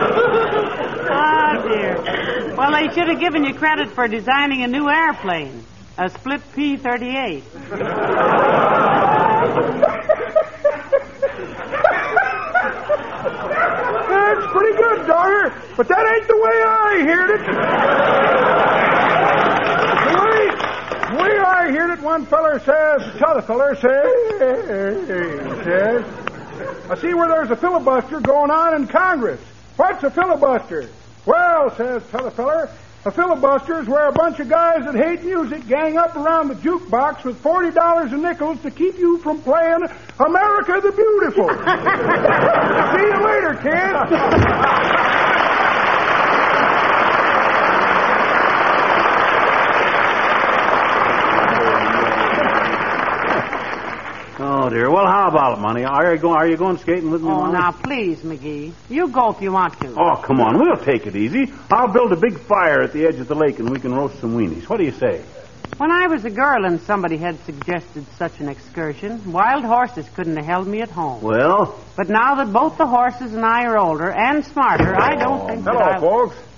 Oh, 0.01 1.67
dear. 1.67 2.55
Well, 2.55 2.71
they 2.71 2.87
should 2.93 3.09
have 3.09 3.19
given 3.19 3.43
you 3.43 3.53
credit 3.53 3.89
for 3.91 4.07
designing 4.07 4.63
a 4.63 4.67
new 4.67 4.89
airplane, 4.89 5.65
a 5.97 6.09
split 6.09 6.41
P 6.55 6.77
38. 6.77 7.43
That's 13.09 14.45
pretty 14.51 14.77
good, 14.77 15.07
daughter, 15.07 15.53
but 15.77 15.87
that 15.87 16.05
ain't 16.15 16.27
the 16.27 16.37
way 16.37 16.63
I 16.63 17.03
heard 17.05 17.29
it. 17.31 17.41
The 20.05 20.15
way, 20.19 20.41
the 21.09 21.23
way 21.23 21.33
I 21.39 21.71
heard 21.71 21.91
it, 21.97 22.01
one 22.03 22.25
feller 22.25 22.59
says, 22.59 23.01
tell, 23.17 23.41
feller, 23.41 23.75
say, 23.75 24.03
says, 25.63 26.03
I 26.89 26.95
see 26.99 27.13
where 27.13 27.29
there's 27.29 27.51
a 27.51 27.55
filibuster 27.55 28.19
going 28.19 28.51
on 28.51 28.75
in 28.75 28.87
Congress. 28.87 29.39
What's 29.79 30.03
a 30.03 30.11
filibuster? 30.11 30.89
Well, 31.25 31.73
says 31.77 32.03
t'other 32.11 32.31
feller, 32.31 32.69
a 33.05 33.11
filibuster 33.11 33.79
is 33.79 33.87
where 33.87 34.09
a 34.09 34.11
bunch 34.11 34.41
of 34.41 34.49
guys 34.49 34.83
that 34.83 34.93
hate 34.93 35.23
music 35.23 35.65
gang 35.69 35.95
up 35.97 36.17
around 36.17 36.49
the 36.49 36.55
jukebox 36.55 37.23
with 37.23 37.37
forty 37.37 37.71
dollars 37.71 38.11
in 38.11 38.21
nickels 38.21 38.61
to 38.63 38.71
keep 38.71 38.97
you 38.97 39.19
from 39.19 39.41
playing 39.41 39.87
America 40.19 40.81
the 40.83 40.91
Beautiful. 40.91 41.47
see 42.91 43.05
you 43.07 43.23
later, 43.23 43.55
kid. 45.23 45.28
Oh 54.41 54.69
dear. 54.69 54.89
Well, 54.89 55.05
how 55.05 55.27
about 55.27 55.57
it, 55.57 55.61
Monty? 55.61 55.83
Are 55.83 56.13
you 56.15 56.21
going? 56.21 56.35
Are 56.37 56.47
you 56.47 56.55
going 56.55 56.77
skating 56.77 57.11
with 57.11 57.21
me? 57.21 57.27
Oh, 57.27 57.41
Molly? 57.41 57.51
now, 57.51 57.71
please, 57.73 58.19
McGee. 58.19 58.71
You 58.87 59.09
go 59.09 59.31
if 59.31 59.41
you 59.41 59.51
want 59.51 59.77
to. 59.81 59.93
Oh, 59.99 60.15
come 60.15 60.39
on. 60.39 60.57
We'll 60.57 60.77
take 60.77 61.07
it 61.07 61.15
easy. 61.17 61.51
I'll 61.69 61.91
build 61.91 62.13
a 62.13 62.15
big 62.15 62.39
fire 62.39 62.81
at 62.81 62.93
the 62.93 63.05
edge 63.05 63.15
of 63.15 63.27
the 63.27 63.35
lake, 63.35 63.59
and 63.59 63.69
we 63.69 63.81
can 63.81 63.93
roast 63.93 64.21
some 64.21 64.37
weenies. 64.37 64.69
What 64.69 64.77
do 64.77 64.85
you 64.85 64.93
say? 64.93 65.21
When 65.75 65.91
I 65.91 66.07
was 66.07 66.23
a 66.23 66.29
girl 66.29 66.65
and 66.65 66.79
somebody 66.81 67.17
had 67.17 67.37
suggested 67.45 68.05
such 68.17 68.39
an 68.39 68.47
excursion, 68.47 69.31
wild 69.31 69.65
horses 69.65 70.07
couldn't 70.15 70.37
have 70.37 70.45
held 70.45 70.67
me 70.67 70.81
at 70.81 70.89
home. 70.89 71.21
Well, 71.21 71.77
But 71.97 72.09
now 72.09 72.35
that 72.35 72.51
both 72.53 72.77
the 72.77 72.87
horses 72.87 73.33
and 73.33 73.45
I 73.45 73.65
are 73.65 73.77
older 73.77 74.09
and 74.09 74.43
smarter, 74.45 74.95
I 74.95 75.15
don't 75.15 75.41
oh, 75.41 75.47
think 75.47 75.65
that 75.65 75.73
Hello, 75.73 75.85
I'll... 75.85 75.99
folks. 75.99 76.48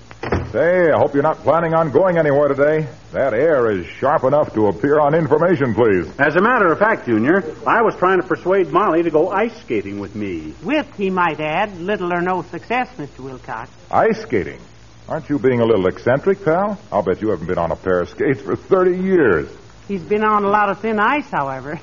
Say, 0.52 0.92
I 0.92 0.98
hope 0.98 1.14
you're 1.14 1.24
not 1.24 1.38
planning 1.38 1.74
on 1.74 1.92
going 1.92 2.18
anywhere 2.18 2.50
today. 2.50 2.86
That 3.14 3.34
air 3.34 3.72
is 3.72 3.86
sharp 3.86 4.26
enough 4.26 4.54
to 4.56 4.68
appear 4.68 5.00
on 5.00 5.16
information, 5.16 5.74
please. 5.74 6.12
as 6.20 6.36
a 6.36 6.42
matter 6.42 6.70
of 6.70 6.78
fact, 6.78 7.06
Junior, 7.06 7.42
I 7.66 7.82
was 7.82 7.96
trying 7.96 8.20
to 8.22 8.28
persuade 8.28 8.68
Molly 8.68 9.02
to 9.04 9.10
go 9.10 9.30
ice 9.30 9.58
skating 9.62 10.02
with 10.02 10.14
me. 10.14 10.54
With, 10.62 10.94
he 10.98 11.10
might 11.10 11.40
add, 11.40 11.78
little 11.78 12.12
or 12.12 12.20
no 12.20 12.42
success, 12.42 12.90
Mr. 12.98 13.20
Wilcox. 13.20 13.72
Ice 13.92 14.24
skating. 14.24 14.60
Aren't 15.08 15.30
you 15.30 15.40
being 15.40 15.62
a 15.62 15.66
little 15.66 15.88
eccentric, 15.88 16.44
pal? 16.44 16.78
I'll 16.92 17.02
bet 17.02 17.22
you 17.22 17.30
haven't 17.30 17.48
been 17.48 17.58
on 17.58 17.72
a 17.72 17.78
pair 17.78 18.02
of 18.02 18.10
skates 18.10 18.42
for 18.42 18.58
30 18.58 18.98
years. 18.98 19.50
He's 19.88 20.04
been 20.04 20.24
on 20.26 20.44
a 20.44 20.50
lot 20.50 20.70
of 20.70 20.82
thin 20.82 21.00
ice, 21.00 21.30
however. 21.30 21.76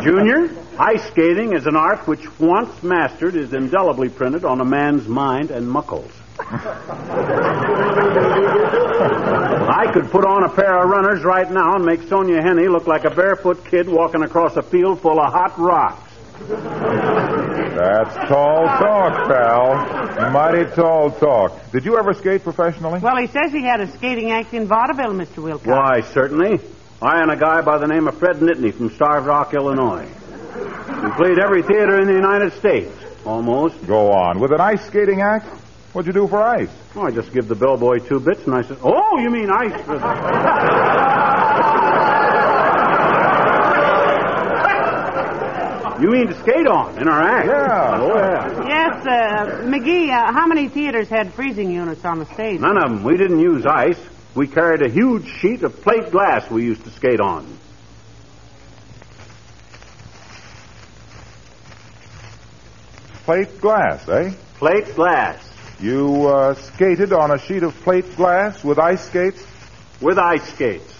Junior, 0.00 0.48
ice 0.78 1.02
skating 1.08 1.54
is 1.54 1.66
an 1.66 1.74
art 1.74 2.06
which, 2.06 2.38
once 2.38 2.84
mastered, 2.84 3.34
is 3.34 3.52
indelibly 3.52 4.08
printed 4.08 4.44
on 4.44 4.60
a 4.60 4.64
man's 4.64 5.08
mind 5.08 5.50
and 5.50 5.68
muckles. 5.68 6.12
I 9.68 9.90
could 9.92 10.10
put 10.10 10.24
on 10.24 10.44
a 10.44 10.48
pair 10.48 10.82
of 10.82 10.88
runners 10.88 11.24
right 11.24 11.50
now 11.50 11.76
and 11.76 11.84
make 11.84 12.00
Sonja 12.00 12.42
Henie 12.42 12.70
look 12.70 12.86
like 12.86 13.04
a 13.04 13.10
barefoot 13.10 13.64
kid 13.64 13.88
walking 13.88 14.22
across 14.22 14.56
a 14.56 14.62
field 14.62 15.00
full 15.00 15.20
of 15.20 15.32
hot 15.32 15.58
rocks. 15.58 16.02
That's 17.76 18.14
tall 18.28 18.66
talk, 18.66 19.28
pal. 19.28 20.30
Mighty 20.30 20.64
tall 20.74 21.10
talk. 21.10 21.72
Did 21.72 21.84
you 21.84 21.98
ever 21.98 22.14
skate 22.14 22.42
professionally? 22.42 23.00
well, 23.00 23.16
he 23.16 23.26
says 23.26 23.52
he 23.52 23.62
had 23.62 23.80
a 23.80 23.90
skating 23.92 24.30
act 24.30 24.54
in 24.54 24.66
vaudeville, 24.66 25.12
Mr. 25.12 25.42
Wilcox. 25.42 25.66
Why, 25.66 26.00
certainly. 26.12 26.60
I 27.00 27.20
and 27.22 27.30
a 27.30 27.36
guy 27.36 27.60
by 27.62 27.78
the 27.78 27.86
name 27.86 28.08
of 28.08 28.18
Fred 28.18 28.36
Nittany 28.36 28.72
from 28.72 28.90
Starved 28.90 29.26
Rock, 29.26 29.52
Illinois. 29.54 30.08
We 31.02 31.10
played 31.12 31.38
every 31.38 31.62
theater 31.62 32.00
in 32.00 32.06
the 32.06 32.14
United 32.14 32.54
States, 32.54 32.90
almost. 33.24 33.86
Go 33.86 34.12
on. 34.12 34.40
With 34.40 34.52
an 34.52 34.60
ice 34.60 34.84
skating 34.86 35.20
act? 35.20 35.46
What'd 35.96 36.12
you 36.14 36.20
do 36.20 36.28
for 36.28 36.42
ice? 36.42 36.68
Oh, 36.94 37.06
I 37.06 37.10
just 37.10 37.32
give 37.32 37.48
the 37.48 37.54
bellboy 37.54 38.00
two 38.00 38.20
bits, 38.20 38.44
and 38.44 38.54
I 38.54 38.60
said, 38.60 38.76
"Oh, 38.82 39.18
you 39.18 39.30
mean 39.30 39.48
ice?" 39.48 39.72
you 46.02 46.10
mean 46.10 46.26
to 46.26 46.34
skate 46.40 46.66
on 46.66 46.98
in 46.98 47.08
our 47.08 47.22
act? 47.22 47.46
Yeah. 47.46 47.98
Oh 47.98 48.14
yeah. 48.14 48.68
Yes, 48.68 49.06
uh, 49.06 49.62
McGee, 49.62 50.10
uh, 50.10 50.34
how 50.34 50.46
many 50.46 50.68
theaters 50.68 51.08
had 51.08 51.32
freezing 51.32 51.70
units 51.70 52.04
on 52.04 52.18
the 52.18 52.26
stage? 52.34 52.60
None 52.60 52.76
of 52.76 52.90
them. 52.90 53.02
We 53.02 53.16
didn't 53.16 53.40
use 53.40 53.64
ice. 53.64 53.98
We 54.34 54.48
carried 54.48 54.82
a 54.82 54.90
huge 54.90 55.26
sheet 55.40 55.62
of 55.62 55.80
plate 55.80 56.10
glass 56.10 56.50
we 56.50 56.62
used 56.62 56.84
to 56.84 56.90
skate 56.90 57.20
on. 57.20 57.58
Plate 63.24 63.58
glass, 63.62 64.06
eh? 64.10 64.34
Plate 64.58 64.94
glass 64.94 65.45
You 65.80 66.26
uh, 66.28 66.54
skated 66.54 67.12
on 67.12 67.30
a 67.30 67.38
sheet 67.38 67.62
of 67.62 67.74
plate 67.80 68.16
glass 68.16 68.64
with 68.64 68.78
ice 68.78 69.04
skates? 69.04 69.44
with 70.00 70.18
ice 70.18 70.42
skates. 70.52 70.92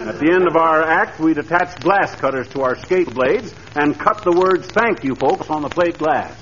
At 0.00 0.18
the 0.18 0.30
end 0.32 0.46
of 0.46 0.56
our 0.56 0.82
act, 0.82 1.20
we'd 1.20 1.38
attach 1.38 1.80
glass 1.80 2.14
cutters 2.14 2.48
to 2.48 2.62
our 2.62 2.76
skate 2.76 3.12
blades 3.12 3.52
and 3.74 3.98
cut 3.98 4.22
the 4.22 4.32
words 4.32 4.66
"Thank 4.68 5.04
you, 5.04 5.14
folks" 5.14 5.50
on 5.50 5.62
the 5.62 5.68
plate 5.68 5.98
glass. 5.98 6.32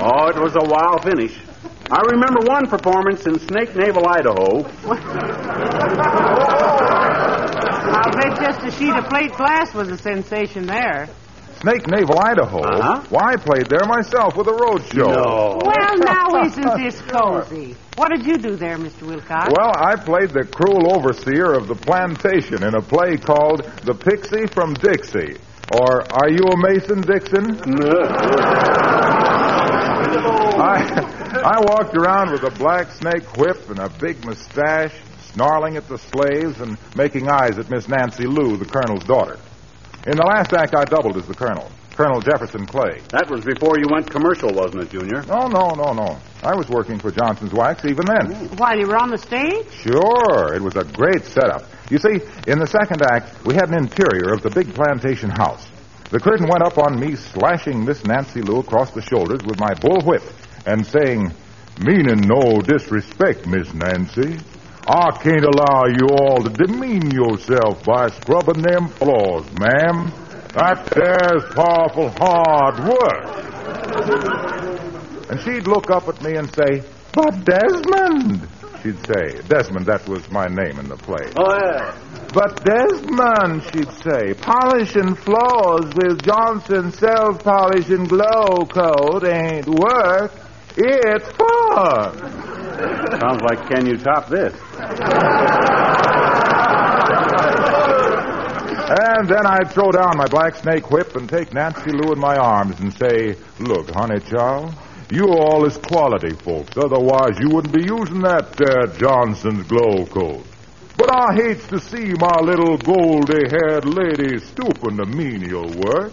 oh, 0.00 0.28
it 0.28 0.38
was 0.38 0.56
a 0.56 0.64
wild 0.64 1.02
finish. 1.04 1.38
I 1.90 2.02
remember 2.12 2.40
one 2.44 2.66
performance 2.68 3.26
in 3.26 3.38
Snake 3.38 3.74
Naval, 3.74 4.06
Idaho. 4.06 4.64
I'll 7.90 8.12
bet 8.12 8.38
just 8.40 8.62
a 8.64 8.70
sheet 8.70 8.92
of 8.92 9.08
plate 9.08 9.32
glass 9.32 9.72
was 9.74 9.88
a 9.88 9.96
sensation 9.96 10.66
there. 10.66 11.08
Snake 11.60 11.88
Naval, 11.88 12.18
Idaho. 12.20 12.60
Uh-huh. 12.60 13.02
Why, 13.10 13.32
I 13.32 13.36
played 13.36 13.66
there 13.68 13.84
myself 13.86 14.36
with 14.36 14.46
a 14.46 14.54
road 14.54 14.82
show. 14.94 15.10
No. 15.10 15.58
Well, 15.58 15.98
now 15.98 16.44
isn't 16.44 16.78
this 16.78 17.00
cozy? 17.02 17.74
What 17.96 18.10
did 18.10 18.24
you 18.24 18.38
do 18.38 18.54
there, 18.54 18.78
Mr. 18.78 19.02
Wilcox? 19.08 19.52
Well, 19.58 19.72
I 19.74 19.96
played 19.96 20.30
the 20.30 20.44
cruel 20.44 20.94
overseer 20.94 21.54
of 21.54 21.66
the 21.66 21.74
plantation 21.74 22.62
in 22.62 22.74
a 22.76 22.80
play 22.80 23.16
called 23.16 23.64
The 23.82 23.94
Pixie 23.94 24.46
from 24.54 24.74
Dixie. 24.74 25.36
Or 25.74 26.00
Are 26.14 26.30
You 26.30 26.46
a 26.46 26.56
Mason, 26.56 27.02
Dixon? 27.02 27.58
I, 30.58 30.80
I 31.44 31.60
walked 31.60 31.96
around 31.96 32.30
with 32.32 32.44
a 32.44 32.50
black 32.56 32.90
snake 32.92 33.36
whip 33.36 33.68
and 33.68 33.80
a 33.80 33.88
big 33.88 34.24
mustache, 34.24 34.94
snarling 35.32 35.76
at 35.76 35.88
the 35.88 35.98
slaves 35.98 36.60
and 36.60 36.78
making 36.96 37.28
eyes 37.28 37.58
at 37.58 37.68
Miss 37.68 37.88
Nancy 37.88 38.26
Lou, 38.26 38.56
the 38.56 38.64
colonel's 38.64 39.04
daughter. 39.04 39.38
In 40.08 40.16
the 40.16 40.24
last 40.24 40.54
act, 40.54 40.72
I 40.74 40.86
doubled 40.86 41.18
as 41.18 41.26
the 41.26 41.34
colonel, 41.34 41.70
Colonel 41.92 42.22
Jefferson 42.22 42.64
Clay. 42.64 43.04
That 43.12 43.28
was 43.28 43.44
before 43.44 43.76
you 43.76 43.92
went 43.92 44.08
commercial, 44.08 44.48
wasn't 44.48 44.84
it, 44.84 44.88
Junior? 44.88 45.20
No, 45.28 45.52
no, 45.52 45.76
no, 45.76 45.92
no. 45.92 46.16
I 46.42 46.56
was 46.56 46.66
working 46.70 46.98
for 46.98 47.10
Johnson's 47.10 47.52
Wax 47.52 47.84
even 47.84 48.06
then. 48.06 48.32
Hmm. 48.32 48.56
While 48.56 48.78
you 48.78 48.86
were 48.88 48.96
on 48.96 49.10
the 49.10 49.18
stage? 49.18 49.68
Sure, 49.84 50.54
it 50.56 50.62
was 50.62 50.76
a 50.76 50.84
great 50.84 51.28
setup. 51.28 51.68
You 51.90 51.98
see, 51.98 52.24
in 52.48 52.58
the 52.58 52.66
second 52.66 53.04
act, 53.04 53.44
we 53.44 53.52
had 53.52 53.68
an 53.68 53.76
interior 53.76 54.32
of 54.32 54.40
the 54.40 54.48
big 54.48 54.72
plantation 54.72 55.28
house. 55.28 55.68
The 56.08 56.20
curtain 56.20 56.48
went 56.48 56.64
up 56.64 56.78
on 56.78 56.98
me 56.98 57.14
slashing 57.14 57.84
Miss 57.84 58.02
Nancy 58.06 58.40
Lou 58.40 58.60
across 58.60 58.92
the 58.92 59.02
shoulders 59.02 59.44
with 59.44 59.60
my 59.60 59.74
bull 59.74 60.00
whip 60.08 60.24
and 60.64 60.86
saying, 60.86 61.34
Meaning 61.84 62.24
no 62.24 62.62
disrespect, 62.64 63.46
Miss 63.46 63.74
Nancy. 63.74 64.40
I 64.90 65.10
can't 65.20 65.44
allow 65.44 65.84
you 65.84 66.08
all 66.18 66.42
to 66.42 66.48
demean 66.48 67.10
yourself 67.10 67.84
by 67.84 68.08
scrubbing 68.08 68.62
them 68.62 68.88
floors, 68.88 69.44
ma'am. 69.60 70.10
That 70.54 70.86
there's 70.96 71.44
powerful 71.54 72.08
hard 72.16 72.80
work. 72.88 73.28
And 75.30 75.38
she'd 75.42 75.66
look 75.66 75.90
up 75.90 76.08
at 76.08 76.22
me 76.22 76.36
and 76.36 76.48
say, 76.54 76.82
But 77.12 77.44
Desmond, 77.44 78.48
she'd 78.82 78.98
say. 79.04 79.42
Desmond, 79.46 79.84
that 79.86 80.08
was 80.08 80.30
my 80.30 80.46
name 80.46 80.78
in 80.78 80.88
the 80.88 80.96
play. 80.96 81.32
Oh, 81.36 81.52
yeah. 81.52 81.94
But 82.32 82.64
Desmond, 82.64 83.64
she'd 83.64 83.92
say, 83.92 84.32
polishing 84.40 85.14
floors 85.16 85.92
with 85.96 86.22
Johnson 86.24 86.92
self 86.92 87.44
polishing 87.44 88.06
Glo-Coat 88.06 89.28
ain't 89.28 89.68
work. 89.68 90.32
It's 90.80 91.26
fun. 91.32 92.18
Sounds 93.20 93.42
like 93.42 93.68
can 93.68 93.86
you 93.86 93.96
top 93.96 94.28
this? 94.28 94.54
And 98.90 99.28
then 99.28 99.44
I'd 99.44 99.72
throw 99.72 99.90
down 99.90 100.16
my 100.16 100.28
black 100.28 100.54
snake 100.54 100.90
whip 100.90 101.16
and 101.16 101.28
take 101.28 101.52
Nancy 101.52 101.90
Lou 101.90 102.12
in 102.12 102.20
my 102.20 102.36
arms 102.36 102.78
and 102.78 102.92
say, 102.94 103.34
Look, 103.58 103.90
honey 103.90 104.20
child, 104.20 104.72
you 105.10 105.26
all 105.28 105.66
is 105.66 105.76
quality 105.78 106.34
folks. 106.36 106.76
Otherwise, 106.76 107.38
you 107.40 107.50
wouldn't 107.50 107.74
be 107.74 107.82
using 107.82 108.20
that 108.22 108.54
uh, 108.60 108.86
Johnson's 108.96 109.66
Glo-Coat. 109.66 110.46
But 110.96 111.10
I 111.12 111.34
hates 111.34 111.66
to 111.68 111.80
see 111.80 112.12
my 112.18 112.40
little 112.40 112.78
goldy-haired 112.78 113.84
lady 113.84 114.38
stooping 114.38 114.96
to 114.96 115.06
menial 115.06 115.68
work. 115.74 116.12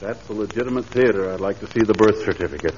That's 0.00 0.28
a 0.28 0.32
legitimate 0.32 0.84
theater. 0.86 1.32
I'd 1.32 1.40
like 1.40 1.58
to 1.60 1.66
see 1.66 1.80
the 1.80 1.94
birth 1.94 2.24
certificate. 2.24 2.74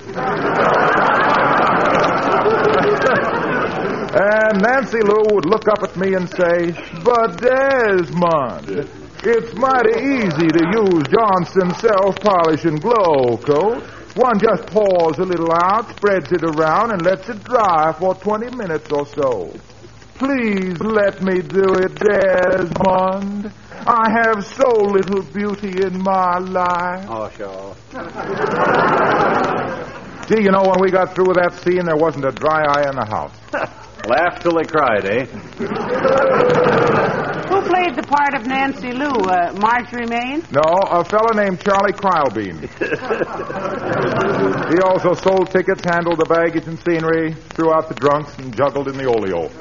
And 4.11 4.63
Nancy 4.63 5.01
Lou 5.03 5.23
would 5.35 5.45
look 5.45 5.69
up 5.69 5.83
at 5.83 5.95
me 5.97 6.15
and 6.15 6.29
say, 6.31 6.73
But 7.05 7.37
Desmond, 7.41 8.89
it's 9.23 9.55
mighty 9.55 10.01
easy 10.01 10.49
to 10.49 10.65
use 10.75 11.05
Johnson's 11.13 11.77
self-polishing 11.77 12.77
Glo-Coat. 12.77 13.83
One 14.17 14.41
just 14.41 14.67
pours 14.69 15.19
a 15.19 15.25
little 15.25 15.53
out, 15.53 15.91
spreads 15.91 16.33
it 16.33 16.43
around, 16.43 16.93
and 16.93 17.03
lets 17.03 17.29
it 17.29 17.45
dry 17.45 17.93
for 17.93 18.15
20 18.15 18.57
minutes 18.57 18.91
or 18.91 19.07
so. 19.07 19.53
Please 20.15 20.81
let 20.81 21.23
me 21.23 21.43
do 21.43 21.75
it, 21.75 21.95
Desmond. 21.95 23.53
I 23.87 24.11
have 24.11 24.45
so 24.45 24.69
little 24.69 25.23
beauty 25.23 25.83
in 25.83 26.03
my 26.03 26.39
life. 26.39 27.07
Oh, 27.09 27.31
sure. 27.37 27.77
Gee, 30.29 30.43
you 30.45 30.51
know, 30.53 30.61
when 30.63 30.81
we 30.81 30.91
got 30.91 31.15
through 31.15 31.29
with 31.29 31.39
that 31.41 31.55
scene, 31.65 31.85
there 31.87 31.97
wasn't 31.97 32.25
a 32.27 32.31
dry 32.33 32.63
eye 32.69 32.85
in 32.89 32.97
the 32.97 33.07
house. 33.09 33.33
Laughed 34.07 34.43
till 34.43 34.53
they 34.57 34.65
cried, 34.69 35.05
eh? 35.09 35.25
Who 37.49 37.57
played 37.65 37.97
the 37.97 38.03
part 38.05 38.35
of 38.37 38.45
Nancy 38.47 38.93
Lou? 38.93 39.09
Uh, 39.25 39.53
Marjorie 39.57 40.05
Main? 40.07 40.45
No, 40.53 40.61
a 40.93 41.03
fellow 41.05 41.33
named 41.33 41.61
Charlie 41.65 41.95
Crylebean. 41.97 42.61
he 44.73 44.79
also 44.85 45.15
sold 45.17 45.49
tickets, 45.51 45.81
handled 45.85 46.19
the 46.21 46.27
baggage 46.29 46.67
and 46.69 46.77
scenery, 46.85 47.33
threw 47.57 47.73
out 47.73 47.89
the 47.89 47.95
drunks, 47.97 48.37
and 48.39 48.55
juggled 48.55 48.89
in 48.89 48.97
the 48.99 49.07
oleo. 49.09 49.49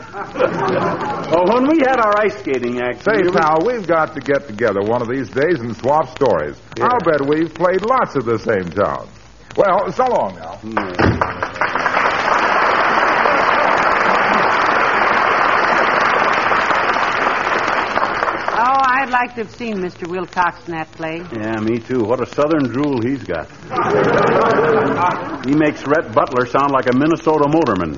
Oh, 1.30 1.44
when 1.54 1.68
we 1.68 1.80
had 1.84 2.00
our 2.00 2.14
ice 2.24 2.38
skating 2.40 2.80
act. 2.80 3.04
Say, 3.04 3.20
you- 3.24 3.32
pal, 3.32 3.60
we've 3.66 3.86
got 3.86 4.14
to 4.16 4.22
get 4.22 4.48
together 4.48 4.80
one 4.82 5.02
of 5.02 5.10
these 5.10 5.28
days 5.30 5.60
and 5.60 5.76
swap 5.76 6.08
stories. 6.16 6.56
I'll 6.80 7.00
bet 7.04 7.20
we've 7.28 7.54
played 7.54 7.84
lots 7.84 8.16
of 8.16 8.24
the 8.24 8.40
same 8.40 8.72
town. 8.72 9.10
Well, 9.58 9.92
so 9.92 10.06
long 10.06 10.36
now. 10.36 10.60
Oh, 18.60 18.80
I'd 18.84 19.12
like 19.12 19.36
to 19.36 19.44
have 19.44 19.52
seen 19.56 19.76
Mr. 19.78 20.08
Wilcox 20.10 20.66
in 20.68 20.74
that 20.74 20.92
play. 20.94 21.18
Yeah, 21.18 21.60
me 21.62 21.78
too. 21.78 22.00
What 22.02 22.22
a 22.22 22.26
southern 22.26 22.64
drool 22.64 23.00
he's 23.04 23.22
got. 23.24 23.48
he 25.46 25.54
makes 25.56 25.86
Rhett 25.86 26.12
Butler 26.12 26.48
sound 26.48 26.72
like 26.72 26.88
a 26.88 26.98
Minnesota 26.98 27.46
motorman. 27.48 27.96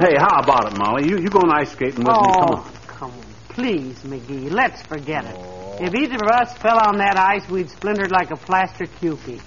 hey, 0.00 0.14
how 0.16 0.38
about 0.40 0.72
it, 0.72 0.78
Molly? 0.78 1.08
You 1.08 1.18
you 1.18 1.28
going 1.28 1.50
ice 1.50 1.72
skating 1.72 2.04
with 2.04 2.06
me? 2.06 2.12
Come 2.14 2.46
Oh, 2.50 2.54
on. 2.56 2.72
come 2.86 3.10
on. 3.10 3.20
Please, 3.48 3.98
McGee, 4.02 4.50
let's 4.52 4.80
forget 4.82 5.24
it. 5.24 5.55
If 5.78 5.94
either 5.94 6.16
of 6.16 6.30
us 6.30 6.56
fell 6.58 6.78
on 6.78 6.98
that 6.98 7.18
ice, 7.18 7.48
we'd 7.48 7.68
splintered 7.70 8.10
like 8.10 8.30
a 8.30 8.36
plaster 8.36 8.86
kewpie. 8.86 9.40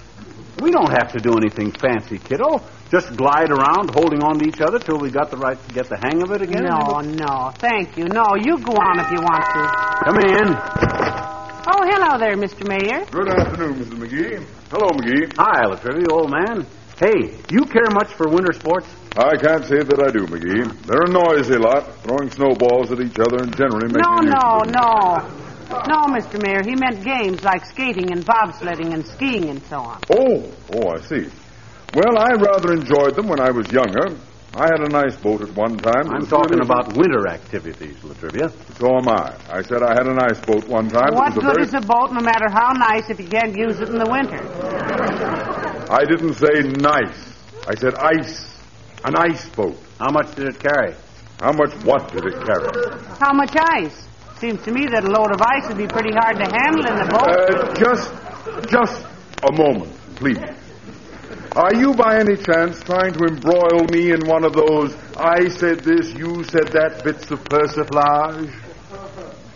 We 0.62 0.70
don't 0.70 0.90
have 0.90 1.12
to 1.12 1.18
do 1.18 1.32
anything 1.36 1.72
fancy, 1.72 2.18
kiddo. 2.18 2.60
Just 2.90 3.16
glide 3.16 3.50
around, 3.50 3.90
holding 3.94 4.22
on 4.22 4.38
to 4.38 4.46
each 4.46 4.60
other 4.60 4.78
till 4.78 4.98
we 4.98 5.10
got 5.10 5.30
the 5.30 5.36
right 5.38 5.56
to 5.56 5.74
get 5.74 5.88
the 5.88 5.96
hang 5.96 6.22
of 6.22 6.30
it 6.32 6.42
again. 6.42 6.64
No, 6.64 7.00
no, 7.00 7.50
thank 7.56 7.96
you. 7.96 8.04
No, 8.04 8.34
you 8.38 8.58
go 8.58 8.74
on 8.74 8.98
if 8.98 9.10
you 9.10 9.18
want 9.22 9.44
to. 9.46 9.62
Come 10.04 10.18
in. 10.18 10.48
Oh, 11.70 11.82
hello 11.86 12.18
there, 12.18 12.36
Mr. 12.36 12.66
Mayor. 12.66 13.04
Good 13.10 13.28
afternoon, 13.28 13.74
Mrs. 13.78 13.94
McGee. 13.98 14.44
Hello, 14.70 14.88
McGee. 14.90 15.32
Hi, 15.38 15.66
La 15.66 15.76
Trivia, 15.76 16.06
old 16.10 16.30
man. 16.30 16.66
Hey, 16.98 17.38
you 17.50 17.64
care 17.64 17.88
much 17.94 18.12
for 18.12 18.28
winter 18.28 18.52
sports? 18.52 18.86
I 19.16 19.36
can't 19.36 19.64
say 19.64 19.78
that 19.78 19.98
I 20.04 20.10
do, 20.10 20.26
McGee. 20.26 20.66
They're 20.84 21.06
a 21.06 21.10
noisy 21.10 21.56
lot, 21.56 21.94
throwing 22.02 22.30
snowballs 22.30 22.92
at 22.92 23.00
each 23.00 23.18
other 23.18 23.38
and 23.42 23.56
generally 23.56 23.88
making 23.88 24.02
No, 24.04 24.18
an 24.18 24.28
no, 24.28 24.62
no. 24.68 25.39
No, 25.70 26.02
Mr. 26.10 26.42
Mayor, 26.42 26.62
he 26.62 26.74
meant 26.74 27.04
games 27.04 27.42
like 27.44 27.64
skating 27.64 28.10
and 28.12 28.26
bobsledding 28.26 28.92
and 28.92 29.06
skiing 29.06 29.50
and 29.50 29.62
so 29.66 29.78
on. 29.78 30.00
Oh, 30.10 30.52
oh, 30.74 30.88
I 30.90 31.00
see. 31.00 31.28
Well, 31.94 32.18
I 32.18 32.32
rather 32.34 32.72
enjoyed 32.72 33.14
them 33.14 33.28
when 33.28 33.40
I 33.40 33.50
was 33.50 33.70
younger. 33.70 34.16
I 34.54 34.64
had 34.66 34.80
a 34.80 34.88
nice 34.88 35.14
boat 35.16 35.42
at 35.42 35.54
one 35.54 35.76
time. 35.76 36.10
I'm 36.10 36.20
was 36.20 36.28
talking 36.28 36.58
really- 36.58 36.66
about 36.66 36.96
winter 36.96 37.28
activities, 37.28 38.02
La 38.02 38.14
Trivia. 38.14 38.48
So 38.78 38.96
am 38.98 39.08
I. 39.08 39.36
I 39.48 39.62
said 39.62 39.82
I 39.82 39.94
had 39.94 40.06
a 40.06 40.14
nice 40.14 40.40
boat 40.40 40.66
one 40.66 40.88
time. 40.88 41.14
What 41.14 41.36
a 41.36 41.40
good 41.40 41.54
very... 41.54 41.62
is 41.62 41.74
a 41.74 41.80
boat, 41.80 42.12
no 42.12 42.20
matter 42.20 42.50
how 42.50 42.72
nice, 42.72 43.08
if 43.10 43.20
you 43.20 43.28
can't 43.28 43.56
use 43.56 43.78
it 43.80 43.88
in 43.88 43.98
the 43.98 44.10
winter? 44.10 44.42
I 45.88 46.04
didn't 46.04 46.34
say 46.34 46.66
nice. 46.82 47.34
I 47.68 47.74
said 47.76 47.94
ice. 47.94 48.58
An 49.04 49.14
ice 49.16 49.48
boat. 49.50 49.78
How 50.00 50.10
much 50.10 50.34
did 50.34 50.48
it 50.48 50.58
carry? 50.60 50.94
How 51.40 51.52
much 51.52 51.72
what 51.84 52.12
did 52.12 52.24
it 52.26 52.34
carry? 52.44 52.68
How 53.20 53.32
much 53.32 53.54
ice? 53.56 54.09
Seems 54.40 54.62
to 54.62 54.72
me 54.72 54.86
that 54.86 55.04
a 55.04 55.10
load 55.10 55.32
of 55.32 55.42
ice 55.42 55.68
would 55.68 55.76
be 55.76 55.86
pretty 55.86 56.12
hard 56.16 56.36
to 56.40 56.48
handle 56.48 56.86
in 56.88 56.96
the 56.96 57.08
boat. 57.12 57.28
Uh, 57.28 57.74
just, 57.76 58.08
just 58.72 59.04
a 59.44 59.52
moment, 59.52 59.92
please. 60.16 60.40
Are 61.52 61.74
you 61.74 61.92
by 61.92 62.20
any 62.20 62.36
chance 62.36 62.80
trying 62.82 63.12
to 63.12 63.24
embroil 63.28 63.84
me 63.92 64.12
in 64.12 64.26
one 64.26 64.44
of 64.44 64.54
those 64.54 64.96
I 65.18 65.48
said 65.48 65.80
this, 65.80 66.14
you 66.14 66.42
said 66.44 66.68
that 66.72 67.02
bits 67.04 67.30
of 67.30 67.44
persiflage? 67.44 68.48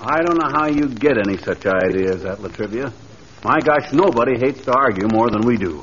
I 0.02 0.20
don't 0.20 0.36
know 0.36 0.52
how 0.52 0.66
you 0.66 0.88
get 0.88 1.16
any 1.16 1.38
such 1.38 1.64
ideas 1.64 2.26
at 2.26 2.42
La 2.42 2.48
Trivia. 2.48 2.92
My 3.42 3.60
gosh, 3.60 3.90
nobody 3.90 4.38
hates 4.38 4.66
to 4.66 4.72
argue 4.76 5.08
more 5.08 5.30
than 5.30 5.46
we 5.46 5.56
do. 5.56 5.82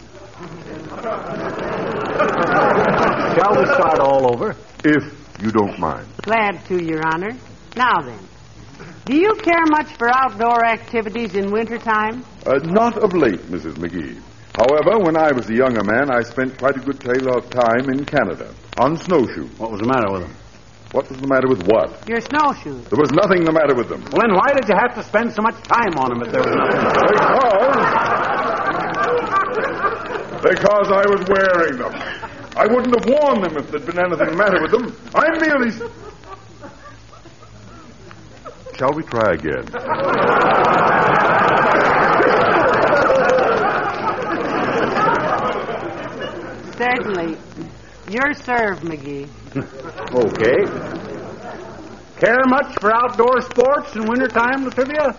Shall 3.33 3.55
we 3.57 3.65
start 3.65 3.99
all 3.99 4.31
over? 4.31 4.55
If 4.83 5.41
you 5.41 5.51
don't 5.51 5.79
mind. 5.79 6.05
Glad 6.21 6.63
to, 6.65 6.83
Your 6.83 7.01
Honor. 7.03 7.31
Now 7.75 8.01
then, 8.01 8.19
do 9.05 9.15
you 9.15 9.33
care 9.43 9.65
much 9.69 9.95
for 9.97 10.09
outdoor 10.09 10.63
activities 10.65 11.35
in 11.35 11.51
wintertime? 11.51 12.23
Uh, 12.45 12.59
not 12.63 12.97
of 12.97 13.13
late, 13.13 13.39
Mrs. 13.49 13.75
McGee. 13.75 14.21
However, 14.55 14.99
when 15.03 15.15
I 15.15 15.31
was 15.31 15.49
a 15.49 15.55
younger 15.55 15.83
man, 15.83 16.11
I 16.11 16.21
spent 16.23 16.57
quite 16.57 16.75
a 16.75 16.79
good 16.79 16.99
deal 16.99 17.29
of 17.35 17.49
time 17.49 17.89
in 17.89 18.05
Canada 18.05 18.53
on 18.77 18.97
snowshoes. 18.97 19.49
What 19.57 19.71
was 19.71 19.79
the 19.79 19.87
matter 19.87 20.11
with 20.11 20.21
them? 20.23 20.35
What 20.91 21.09
was 21.09 21.19
the 21.21 21.27
matter 21.27 21.47
with 21.47 21.63
what? 21.67 22.07
Your 22.07 22.19
snowshoes. 22.19 22.83
There 22.91 22.99
was 22.99 23.11
nothing 23.15 23.45
the 23.45 23.53
matter 23.53 23.73
with 23.73 23.87
them. 23.87 24.03
Well, 24.11 24.27
then 24.27 24.35
why 24.35 24.51
did 24.51 24.67
you 24.67 24.75
have 24.75 24.93
to 24.95 25.03
spend 25.03 25.31
so 25.31 25.41
much 25.41 25.55
time 25.63 25.95
on 25.95 26.11
them 26.11 26.21
if 26.21 26.35
there 26.35 26.43
was 26.43 26.51
nothing? 26.51 26.83
Because. 30.43 30.51
Because 30.51 30.87
I 30.91 31.05
was 31.07 31.23
wearing 31.31 31.77
them. 31.79 31.93
I 32.59 32.67
wouldn't 32.67 32.91
have 32.91 33.07
worn 33.07 33.41
them 33.41 33.55
if 33.55 33.71
there'd 33.71 33.85
been 33.85 33.99
anything 34.03 34.35
the 34.35 34.35
matter 34.35 34.59
with 34.59 34.71
them. 34.71 34.91
I'm 35.15 35.39
merely. 35.39 35.71
Shall 38.81 38.93
we 38.93 39.03
try 39.03 39.33
again? 39.33 39.61
Certainly. 46.73 47.37
You're 48.09 48.33
served, 48.33 48.81
McGee. 48.81 49.29
Okay. 50.15 50.65
Care 52.19 52.43
much 52.47 52.73
for 52.79 52.91
outdoor 52.91 53.41
sports 53.41 53.95
in 53.95 54.07
wintertime, 54.07 54.63
La 54.63 54.71
Trivia? 54.71 55.15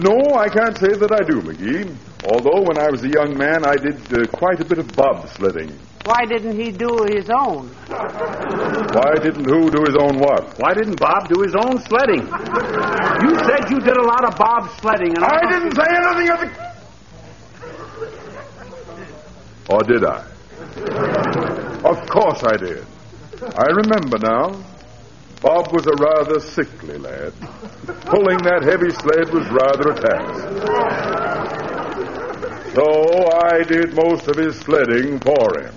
No, 0.00 0.38
I 0.38 0.48
can't 0.48 0.78
say 0.78 0.94
that 0.94 1.12
I 1.12 1.28
do, 1.28 1.42
McGee. 1.42 1.94
Although 2.32 2.62
when 2.62 2.78
I 2.78 2.88
was 2.88 3.04
a 3.04 3.08
young 3.08 3.36
man, 3.36 3.66
I 3.66 3.76
did 3.76 4.00
uh, 4.14 4.26
quite 4.28 4.60
a 4.60 4.64
bit 4.64 4.78
of 4.78 4.86
bobsledding. 4.86 5.76
Why 6.04 6.26
didn't 6.26 6.60
he 6.60 6.70
do 6.70 7.06
his 7.08 7.30
own? 7.30 7.68
Why 7.88 9.14
didn't 9.22 9.48
who 9.48 9.70
do 9.70 9.82
his 9.86 9.96
own 9.98 10.18
what? 10.18 10.58
Why 10.58 10.74
didn't 10.74 11.00
Bob 11.00 11.28
do 11.28 11.40
his 11.40 11.54
own 11.54 11.78
sledding? 11.80 12.20
You 12.20 13.34
said 13.40 13.70
you 13.70 13.80
did 13.80 13.96
a 13.96 14.02
lot 14.04 14.28
of 14.28 14.36
Bob 14.36 14.68
sledding, 14.80 15.16
and 15.16 15.24
I 15.24 15.50
didn't 15.50 15.74
say 15.74 15.86
anything 15.88 16.30
of 16.30 16.40
the. 16.40 16.74
Or 19.70 19.82
did 19.82 20.04
I? 20.04 20.26
Of 21.88 22.06
course 22.08 22.42
I 22.44 22.56
did. 22.58 22.84
I 23.56 23.66
remember 23.72 24.18
now. 24.18 24.62
Bob 25.40 25.72
was 25.72 25.86
a 25.86 25.94
rather 26.02 26.38
sickly 26.38 26.98
lad. 26.98 27.32
Pulling 28.06 28.38
that 28.44 28.62
heavy 28.62 28.90
sled 28.90 29.32
was 29.32 29.48
rather 29.48 29.92
a 29.92 29.96
task. 30.00 30.44
So 32.74 32.86
I 33.42 33.62
did 33.64 33.94
most 33.94 34.28
of 34.28 34.36
his 34.36 34.56
sledding 34.60 35.18
for 35.20 35.60
him. 35.60 35.74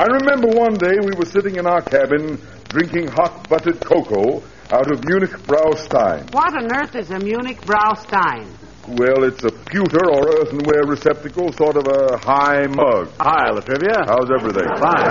I 0.00 0.04
remember 0.04 0.48
one 0.48 0.78
day 0.78 0.96
we 1.04 1.12
were 1.14 1.26
sitting 1.26 1.56
in 1.56 1.66
our 1.66 1.82
cabin 1.82 2.40
drinking 2.70 3.08
hot 3.08 3.46
buttered 3.50 3.84
cocoa 3.84 4.42
out 4.70 4.90
of 4.90 5.04
Munich 5.04 5.32
Braustein. 5.44 6.32
What 6.32 6.56
on 6.56 6.74
earth 6.74 6.96
is 6.96 7.10
a 7.10 7.18
Munich 7.18 7.60
Braustein? 7.60 8.48
Well, 8.88 9.24
it's 9.24 9.44
a 9.44 9.50
pewter 9.52 10.10
or 10.10 10.40
earthenware 10.40 10.86
receptacle, 10.86 11.52
sort 11.52 11.76
of 11.76 11.86
a 11.86 12.16
high 12.16 12.66
mug. 12.66 13.10
Hi, 13.20 13.50
La 13.50 13.60
Trivia. 13.60 14.06
How's 14.06 14.30
everything? 14.30 14.64
Fine. 14.80 15.10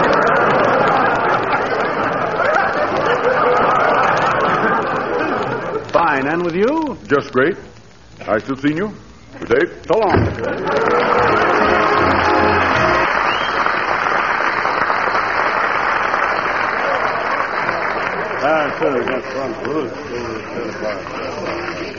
Fine, 5.93 6.27
and 6.33 6.43
with 6.43 6.55
you? 6.55 6.97
Just 7.05 7.31
great. 7.31 7.57
Nice 8.25 8.41
to 8.41 8.55
have 8.55 8.59
seen 8.61 8.77
you. 8.77 8.91
Good 9.37 9.49
day. 9.49 9.65
So 9.85 9.99
long. 9.99 11.08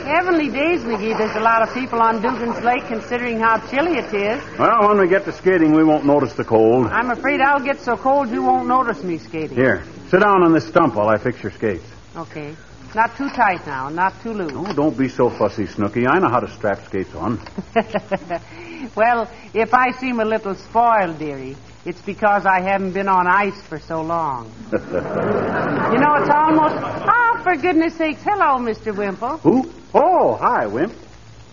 Heavenly 0.03 0.49
days, 0.49 0.81
McGee. 0.81 1.15
There's 1.15 1.35
a 1.35 1.39
lot 1.39 1.61
of 1.61 1.71
people 1.75 2.01
on 2.01 2.23
Dugan's 2.23 2.59
Lake 2.63 2.87
considering 2.87 3.39
how 3.39 3.59
chilly 3.69 3.99
it 3.99 4.11
is. 4.11 4.41
Well, 4.57 4.87
when 4.87 4.97
we 4.97 5.07
get 5.07 5.23
to 5.25 5.31
skating, 5.31 5.73
we 5.73 5.83
won't 5.83 6.05
notice 6.05 6.33
the 6.33 6.43
cold. 6.43 6.87
I'm 6.87 7.11
afraid 7.11 7.39
I'll 7.39 7.63
get 7.63 7.81
so 7.81 7.95
cold 7.95 8.31
you 8.31 8.41
won't 8.41 8.67
notice 8.67 9.03
me 9.03 9.19
skating. 9.19 9.55
Here, 9.55 9.83
sit 10.09 10.21
down 10.21 10.41
on 10.41 10.53
this 10.53 10.67
stump 10.67 10.95
while 10.95 11.07
I 11.07 11.17
fix 11.17 11.43
your 11.43 11.51
skates. 11.51 11.85
Okay. 12.15 12.55
Not 12.95 13.15
too 13.15 13.29
tight 13.29 13.65
now, 13.67 13.89
not 13.89 14.19
too 14.23 14.33
loose. 14.33 14.51
Oh, 14.55 14.73
don't 14.73 14.97
be 14.97 15.07
so 15.07 15.29
fussy, 15.29 15.67
Snooky. 15.67 16.07
I 16.07 16.17
know 16.17 16.29
how 16.29 16.39
to 16.39 16.49
strap 16.49 16.83
skates 16.85 17.13
on. 17.13 17.39
well, 18.95 19.29
if 19.53 19.73
I 19.73 19.91
seem 19.91 20.19
a 20.19 20.25
little 20.25 20.55
spoiled, 20.55 21.19
dearie, 21.19 21.55
It's 21.83 22.01
because 22.01 22.45
I 22.45 22.61
haven't 22.61 22.91
been 22.91 23.07
on 23.07 23.25
ice 23.25 23.59
for 23.63 23.79
so 23.79 24.01
long. 24.01 24.51
you 24.71 24.77
know, 24.77 26.13
it's 26.15 26.29
almost. 26.29 26.75
Oh, 26.79 27.39
for 27.43 27.55
goodness 27.55 27.95
sakes. 27.95 28.21
Hello, 28.21 28.59
Mr. 28.59 28.95
Wimple. 28.95 29.39
Who? 29.39 29.71
Oh, 29.93 30.35
hi, 30.35 30.67
Wimp. 30.67 30.93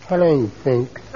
Hello, 0.01 0.45
folks. 0.63 1.01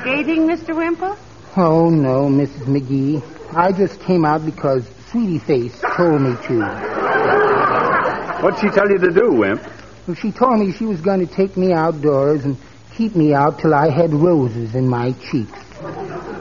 Skating, 0.00 0.46
Mr. 0.46 0.76
Wimple? 0.76 1.16
Oh, 1.56 1.88
no, 1.88 2.28
Mrs. 2.28 2.66
McGee. 2.66 3.22
I 3.54 3.72
just 3.72 3.98
came 4.00 4.26
out 4.26 4.44
because 4.44 4.86
Sweetie 5.10 5.38
Face 5.38 5.80
told 5.96 6.20
me 6.20 6.36
to. 6.46 6.60
What'd 8.42 8.60
she 8.60 8.68
tell 8.68 8.88
you 8.90 8.98
to 8.98 9.10
do, 9.10 9.32
Wimp? 9.32 9.62
Well, 10.06 10.14
she 10.14 10.30
told 10.30 10.60
me 10.60 10.72
she 10.72 10.84
was 10.84 11.00
going 11.00 11.26
to 11.26 11.34
take 11.34 11.56
me 11.56 11.72
outdoors 11.72 12.44
and 12.44 12.58
keep 12.94 13.16
me 13.16 13.32
out 13.32 13.60
till 13.60 13.74
I 13.74 13.88
had 13.88 14.12
roses 14.12 14.74
in 14.74 14.86
my 14.88 15.12
cheeks. 15.12 15.58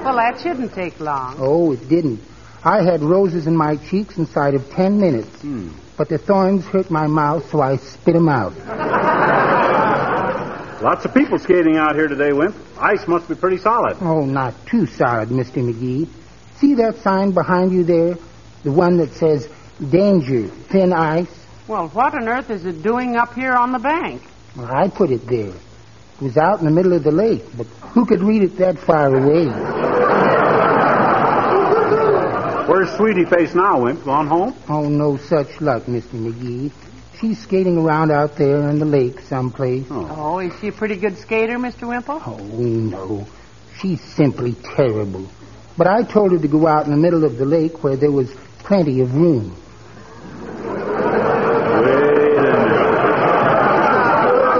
Well, 0.07 0.15
that 0.15 0.39
shouldn't 0.39 0.73
take 0.73 1.01
long. 1.01 1.35
Oh, 1.37 1.73
it 1.73 1.89
didn't. 1.89 2.21
I 2.63 2.81
had 2.81 3.01
roses 3.01 3.45
in 3.45 3.57
my 3.57 3.75
cheeks 3.75 4.17
inside 4.17 4.53
of 4.53 4.69
ten 4.69 5.01
minutes. 5.01 5.41
Hmm. 5.41 5.71
But 5.97 6.07
the 6.07 6.17
thorns 6.17 6.63
hurt 6.63 6.89
my 6.89 7.07
mouth, 7.07 7.51
so 7.51 7.59
I 7.59 7.75
spit 7.75 8.13
them 8.13 8.29
out. 8.29 8.55
Lots 10.81 11.03
of 11.03 11.13
people 11.13 11.37
skating 11.39 11.75
out 11.75 11.95
here 11.95 12.07
today, 12.07 12.31
Wimp. 12.31 12.55
Ice 12.79 13.05
must 13.05 13.27
be 13.27 13.35
pretty 13.35 13.57
solid. 13.57 13.97
Oh, 13.99 14.23
not 14.23 14.53
too 14.65 14.85
solid, 14.85 15.27
Mr. 15.27 15.57
McGee. 15.57 16.07
See 16.55 16.75
that 16.75 16.99
sign 16.99 17.31
behind 17.31 17.73
you 17.73 17.83
there? 17.83 18.15
The 18.63 18.71
one 18.71 18.95
that 18.99 19.11
says, 19.11 19.49
Danger, 19.91 20.47
thin 20.47 20.93
ice? 20.93 21.27
Well, 21.67 21.89
what 21.89 22.13
on 22.13 22.29
earth 22.29 22.49
is 22.49 22.65
it 22.65 22.81
doing 22.81 23.17
up 23.17 23.33
here 23.33 23.51
on 23.51 23.73
the 23.73 23.79
bank? 23.79 24.21
Well, 24.55 24.73
I 24.73 24.87
put 24.87 25.11
it 25.11 25.27
there. 25.27 25.49
It 25.49 26.21
was 26.21 26.37
out 26.37 26.59
in 26.59 26.65
the 26.65 26.71
middle 26.71 26.93
of 26.93 27.03
the 27.03 27.11
lake, 27.11 27.43
but 27.57 27.67
who 27.93 28.05
could 28.05 28.21
read 28.21 28.41
it 28.41 28.55
that 28.57 28.79
far 28.79 29.13
away? 29.13 29.86
Sweetie 32.95 33.25
Face 33.25 33.53
now, 33.53 33.81
Wimp? 33.81 34.03
Gone 34.05 34.27
home? 34.27 34.55
Oh, 34.69 34.87
no 34.87 35.17
such 35.17 35.59
luck, 35.61 35.83
Mr. 35.83 36.13
McGee. 36.13 36.71
She's 37.19 37.41
skating 37.41 37.77
around 37.77 38.11
out 38.11 38.35
there 38.37 38.69
in 38.69 38.79
the 38.79 38.85
lake 38.85 39.19
someplace. 39.21 39.87
Oh, 39.89 40.07
oh 40.09 40.39
is 40.39 40.53
she 40.59 40.67
a 40.67 40.71
pretty 40.71 40.95
good 40.95 41.17
skater, 41.17 41.57
Mr. 41.57 41.87
Wimple? 41.87 42.21
Oh, 42.25 42.37
no. 42.37 43.27
She's 43.79 44.01
simply 44.01 44.53
terrible. 44.75 45.27
But 45.77 45.87
I 45.87 46.03
told 46.03 46.31
her 46.31 46.39
to 46.39 46.47
go 46.47 46.67
out 46.67 46.85
in 46.85 46.91
the 46.91 46.97
middle 46.97 47.23
of 47.23 47.37
the 47.37 47.45
lake 47.45 47.83
where 47.83 47.95
there 47.95 48.11
was 48.11 48.31
plenty 48.59 49.01
of 49.01 49.15
room. 49.15 49.55
Wait 50.63 50.79
a 51.67 51.81
minute. 52.25 52.87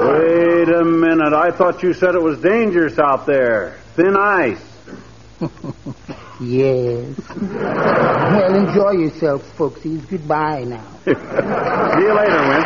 Wait 0.08 0.70
a 0.70 0.84
minute. 0.84 1.34
I 1.34 1.52
thought 1.52 1.84
you 1.84 1.94
said 1.94 2.16
it 2.16 2.22
was 2.22 2.40
dangerous 2.40 2.98
out 3.00 3.26
there. 3.26 3.78
Thin 3.96 4.16
ice. 4.16 4.62
Yes. 6.40 7.18
well, 7.42 8.56
enjoy 8.56 8.92
yourselves, 8.92 9.44
folksies. 9.58 10.08
Goodbye 10.08 10.66
now. 10.66 10.86
See 11.06 11.12
you 11.12 12.14
later, 12.14 12.48
Wimp. 12.50 12.66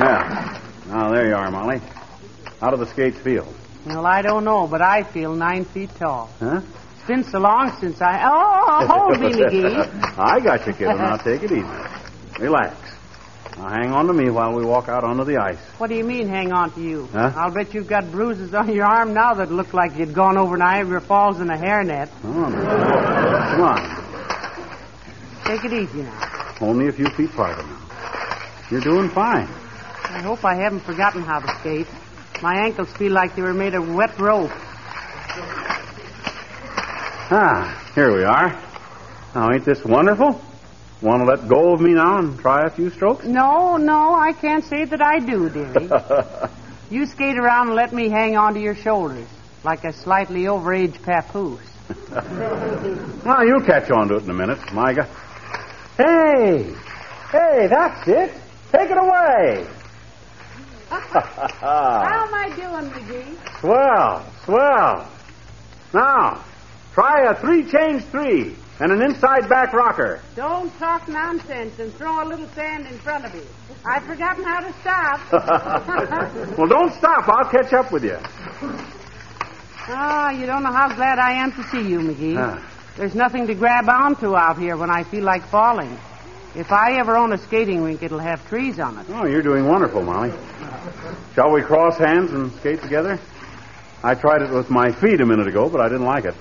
Yeah. 0.00 0.60
Now, 0.88 1.10
there 1.12 1.28
you 1.28 1.34
are, 1.34 1.50
Molly. 1.50 1.80
How 2.60 2.70
do 2.70 2.76
the 2.76 2.86
skates 2.86 3.18
feel? 3.18 3.46
Well, 3.86 4.04
I 4.04 4.22
don't 4.22 4.44
know, 4.44 4.66
but 4.66 4.82
I 4.82 5.04
feel 5.04 5.34
nine 5.34 5.64
feet 5.64 5.90
tall. 5.96 6.30
Huh? 6.40 6.60
It's 6.96 7.06
been 7.06 7.24
so 7.24 7.38
long 7.38 7.76
since 7.80 8.00
I. 8.00 8.22
Oh, 8.24 8.86
hold 8.86 9.20
me, 9.20 9.28
McGee. 9.30 10.14
I 10.18 10.40
got 10.40 10.66
you, 10.66 10.72
kiddo. 10.72 10.96
Now 10.96 11.16
take 11.16 11.42
it 11.42 11.52
easy. 11.52 11.66
Relax. 12.38 12.76
Now 13.56 13.68
hang 13.68 13.92
on 13.92 14.06
to 14.06 14.12
me 14.12 14.30
while 14.30 14.54
we 14.54 14.64
walk 14.64 14.88
out 14.88 15.04
onto 15.04 15.24
the 15.24 15.36
ice. 15.36 15.58
What 15.78 15.88
do 15.88 15.94
you 15.94 16.04
mean, 16.04 16.28
hang 16.28 16.52
on 16.52 16.72
to 16.72 16.80
you? 16.80 17.08
Huh? 17.12 17.32
I'll 17.36 17.50
bet 17.50 17.74
you've 17.74 17.86
got 17.86 18.10
bruises 18.10 18.54
on 18.54 18.72
your 18.72 18.86
arm 18.86 19.12
now 19.12 19.34
that 19.34 19.52
look 19.52 19.74
like 19.74 19.96
you'd 19.96 20.14
gone 20.14 20.38
over 20.38 20.56
Niagara 20.56 21.00
Falls 21.00 21.40
in 21.40 21.50
a 21.50 21.56
hairnet. 21.56 22.08
Come 22.22 22.44
on. 22.44 22.52
Come 22.52 23.60
on. 23.62 24.02
Take 25.44 25.64
it 25.64 25.72
easy 25.72 26.02
now. 26.02 26.54
Only 26.60 26.88
a 26.88 26.92
few 26.92 27.08
feet 27.10 27.30
farther 27.30 27.62
now. 27.62 27.78
You're 28.70 28.80
doing 28.80 29.10
fine. 29.10 29.46
I 29.46 30.22
hope 30.22 30.44
I 30.44 30.54
haven't 30.54 30.80
forgotten 30.80 31.22
how 31.22 31.40
to 31.40 31.48
skate. 31.60 31.86
My 32.42 32.54
ankles 32.64 32.92
feel 32.92 33.12
like 33.12 33.36
they 33.36 33.42
were 33.42 33.54
made 33.54 33.74
of 33.74 33.94
wet 33.94 34.18
rope. 34.18 34.50
Ah, 37.34 37.90
here 37.94 38.14
we 38.14 38.24
are. 38.24 38.50
Now, 39.34 39.52
ain't 39.52 39.64
this 39.64 39.84
wonderful? 39.84 40.40
Want 41.02 41.20
to 41.22 41.24
let 41.24 41.48
go 41.48 41.74
of 41.74 41.80
me 41.80 41.94
now 41.94 42.18
and 42.18 42.38
try 42.38 42.64
a 42.64 42.70
few 42.70 42.88
strokes? 42.90 43.24
No, 43.26 43.76
no, 43.76 44.14
I 44.14 44.32
can't 44.32 44.64
say 44.64 44.84
that 44.84 45.02
I 45.02 45.18
do, 45.18 45.50
dearie. 45.50 45.90
you 46.90 47.06
skate 47.06 47.36
around 47.36 47.68
and 47.68 47.76
let 47.76 47.92
me 47.92 48.08
hang 48.08 48.36
onto 48.36 48.60
your 48.60 48.76
shoulders 48.76 49.26
like 49.64 49.82
a 49.84 49.92
slightly 49.92 50.42
overaged 50.42 51.02
papoose. 51.02 51.60
Well, 53.24 53.46
you'll 53.46 53.62
catch 53.64 53.88
on 53.90 54.08
to 54.08 54.16
it 54.16 54.24
in 54.24 54.30
a 54.30 54.34
minute, 54.34 54.58
Micah. 54.72 55.08
Hey! 55.96 56.74
Hey, 57.30 57.66
that's 57.68 58.08
it. 58.08 58.32
Take 58.72 58.90
it 58.90 58.98
away. 58.98 59.64
How 60.90 62.26
am 62.26 62.34
I 62.34 62.48
doing, 62.56 62.90
McGee? 62.90 63.60
Swell, 63.60 64.26
swell. 64.44 65.08
Now, 65.94 66.44
try 66.92 67.30
a 67.30 67.34
three 67.40 67.62
change 67.70 68.02
three 68.06 68.56
and 68.80 68.92
an 68.92 69.02
inside 69.02 69.48
back 69.48 69.72
rocker. 69.72 70.20
Don't 70.34 70.76
talk 70.78 71.06
nonsense 71.08 71.78
and 71.78 71.92
throw 71.94 72.22
a 72.22 72.26
little 72.26 72.48
sand 72.48 72.86
in 72.86 72.98
front 72.98 73.24
of 73.24 73.34
you. 73.34 73.46
I've 73.84 74.04
forgotten 74.04 74.44
how 74.44 74.60
to 74.60 74.72
stop. 74.80 75.32
well, 76.58 76.68
don't 76.68 76.92
stop. 76.94 77.28
I'll 77.28 77.50
catch 77.50 77.72
up 77.72 77.92
with 77.92 78.04
you. 78.04 78.18
Ah, 79.88 80.30
you 80.30 80.46
don't 80.46 80.62
know 80.62 80.72
how 80.72 80.94
glad 80.94 81.18
I 81.18 81.32
am 81.32 81.52
to 81.52 81.62
see 81.64 81.82
you, 81.88 81.98
McGee. 82.00 82.36
Ah. 82.38 82.68
There's 82.96 83.14
nothing 83.14 83.46
to 83.46 83.54
grab 83.54 83.88
onto 83.88 84.36
out 84.36 84.58
here 84.58 84.76
when 84.76 84.90
I 84.90 85.02
feel 85.02 85.24
like 85.24 85.42
falling. 85.46 85.98
If 86.54 86.70
I 86.70 86.98
ever 86.98 87.16
own 87.16 87.32
a 87.32 87.38
skating 87.38 87.82
rink, 87.82 88.02
it'll 88.02 88.18
have 88.18 88.46
trees 88.48 88.78
on 88.78 88.98
it. 88.98 89.06
Oh, 89.08 89.24
you're 89.24 89.42
doing 89.42 89.66
wonderful, 89.66 90.02
Molly. 90.02 90.32
Shall 91.34 91.50
we 91.50 91.62
cross 91.62 91.96
hands 91.96 92.30
and 92.32 92.52
skate 92.56 92.82
together? 92.82 93.18
I 94.04 94.14
tried 94.14 94.42
it 94.42 94.50
with 94.50 94.68
my 94.68 94.92
feet 94.92 95.20
a 95.20 95.26
minute 95.26 95.46
ago, 95.46 95.68
but 95.70 95.80
I 95.80 95.88
didn't 95.88 96.04
like 96.04 96.24
it. 96.26 96.34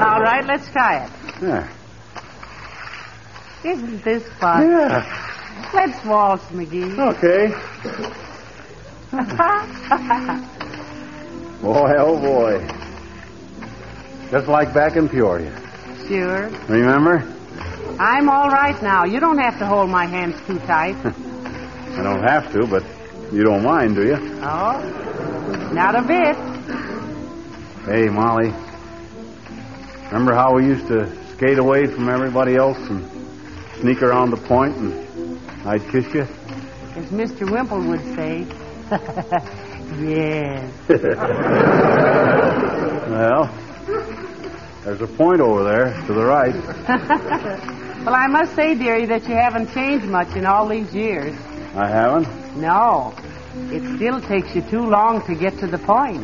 All 0.00 0.20
right, 0.20 0.44
let's 0.46 0.68
try 0.70 1.04
it. 1.04 1.10
Yeah. 1.42 1.68
Isn't 3.64 4.04
this 4.04 4.22
fun? 4.40 4.70
Yeah. 4.70 5.02
Let's 5.74 6.04
waltz, 6.04 6.44
McGee. 6.46 6.96
Okay. 7.14 7.52
Boy, 11.62 11.92
oh 11.98 12.16
boy. 12.20 12.60
Just 14.30 14.46
like 14.46 14.72
back 14.72 14.94
in 14.96 15.08
Peoria. 15.08 15.52
sure. 16.06 16.48
Remember? 16.68 17.24
I'm 17.98 18.28
all 18.28 18.48
right 18.48 18.80
now. 18.80 19.02
You 19.04 19.18
don't 19.18 19.38
have 19.38 19.58
to 19.58 19.66
hold 19.66 19.90
my 19.90 20.06
hands 20.06 20.36
too 20.46 20.60
tight. 20.60 20.94
I 21.04 22.02
don't 22.04 22.22
have 22.22 22.52
to, 22.52 22.64
but 22.68 22.84
you 23.32 23.42
don't 23.42 23.64
mind, 23.64 23.96
do 23.96 24.04
you? 24.04 24.16
Oh, 24.44 24.78
not 25.72 25.96
a 25.96 26.02
bit. 26.06 26.36
Hey, 27.92 28.08
Molly. 28.08 28.52
Remember 30.10 30.34
how 30.34 30.54
we 30.54 30.64
used 30.64 30.86
to 30.88 31.06
skate 31.34 31.58
away 31.58 31.86
from 31.86 32.08
everybody 32.08 32.56
else 32.56 32.78
and 32.88 33.06
sneak 33.80 34.02
around 34.02 34.30
the 34.30 34.38
point 34.38 34.74
and 34.76 35.38
I'd 35.66 35.82
kiss 35.90 36.06
you? 36.14 36.22
As 36.22 37.06
Mr. 37.10 37.50
Wimple 37.50 37.86
would 37.88 38.02
say. 38.16 38.46
yes. 40.02 40.72
Well, 43.08 43.46
there's 44.84 45.00
a 45.00 45.06
point 45.06 45.40
over 45.40 45.64
there 45.64 45.94
to 46.06 46.12
the 46.12 46.24
right. 46.24 46.54
well, 48.04 48.14
I 48.14 48.26
must 48.28 48.54
say, 48.54 48.74
dearie, 48.74 49.06
that 49.06 49.26
you 49.26 49.34
haven't 49.34 49.72
changed 49.72 50.04
much 50.06 50.36
in 50.36 50.44
all 50.46 50.68
these 50.68 50.94
years. 50.94 51.34
I 51.74 51.88
haven't? 51.88 52.28
No. 52.56 53.14
It 53.72 53.82
still 53.96 54.20
takes 54.20 54.54
you 54.54 54.60
too 54.62 54.86
long 54.86 55.22
to 55.26 55.34
get 55.34 55.58
to 55.58 55.66
the 55.66 55.78
point. 55.78 56.22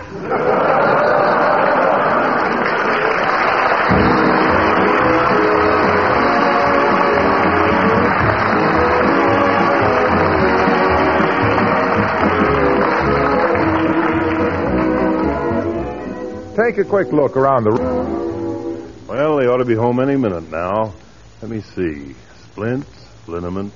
Take 16.64 16.78
a 16.78 16.84
quick 16.84 17.12
look 17.12 17.36
around 17.36 17.64
the 17.64 17.72
room. 17.72 19.06
Well, 19.06 19.36
they 19.36 19.44
ought 19.44 19.58
to 19.58 19.66
be 19.66 19.74
home 19.74 20.00
any 20.00 20.16
minute 20.16 20.50
now. 20.50 20.94
Let 21.42 21.50
me 21.50 21.60
see. 21.60 22.14
Splints, 22.44 22.88
liniment, 23.26 23.70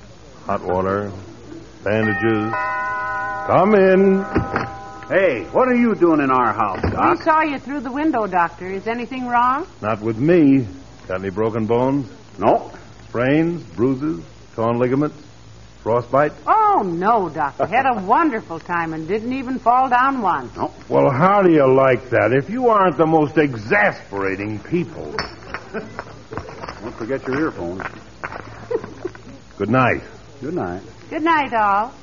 hot 0.45 0.63
water, 0.63 1.11
bandages. 1.83 2.51
Come 3.45 3.75
in. 3.75 4.23
Hey, 5.07 5.43
what 5.51 5.67
are 5.67 5.75
you 5.75 5.93
doing 5.93 6.19
in 6.19 6.31
our 6.31 6.51
house, 6.51 6.81
Doc? 6.91 7.19
We 7.19 7.23
saw 7.23 7.41
you 7.43 7.59
through 7.59 7.81
the 7.81 7.91
window, 7.91 8.25
Doctor. 8.25 8.67
Is 8.67 8.87
anything 8.87 9.27
wrong? 9.27 9.67
Not 9.83 10.01
with 10.01 10.17
me. 10.17 10.65
Got 11.07 11.19
any 11.19 11.29
broken 11.29 11.67
bones? 11.67 12.09
No. 12.39 12.71
Sprains, 13.07 13.61
bruises, 13.75 14.25
torn 14.55 14.79
ligaments? 14.79 15.15
Frostbite? 15.83 16.33
Oh, 16.45 16.83
no, 16.85 17.29
Doctor. 17.29 17.65
Had 17.65 17.85
a 17.85 18.01
wonderful 18.05 18.59
time 18.59 18.93
and 18.93 19.07
didn't 19.07 19.33
even 19.33 19.59
fall 19.59 19.89
down 19.89 20.21
once. 20.21 20.55
Well, 20.89 21.09
how 21.09 21.41
do 21.41 21.51
you 21.51 21.73
like 21.73 22.09
that 22.09 22.33
if 22.33 22.49
you 22.49 22.67
aren't 22.69 22.97
the 22.97 23.07
most 23.07 23.37
exasperating 23.37 24.59
people? 24.59 25.15
Don't 25.71 26.95
forget 26.95 27.25
your 27.27 27.39
earphones. 27.39 27.81
Good 29.57 29.69
night. 29.69 30.01
Good 30.41 30.53
night. 30.53 30.81
Good 31.09 31.23
night, 31.23 31.53
all. 31.53 31.93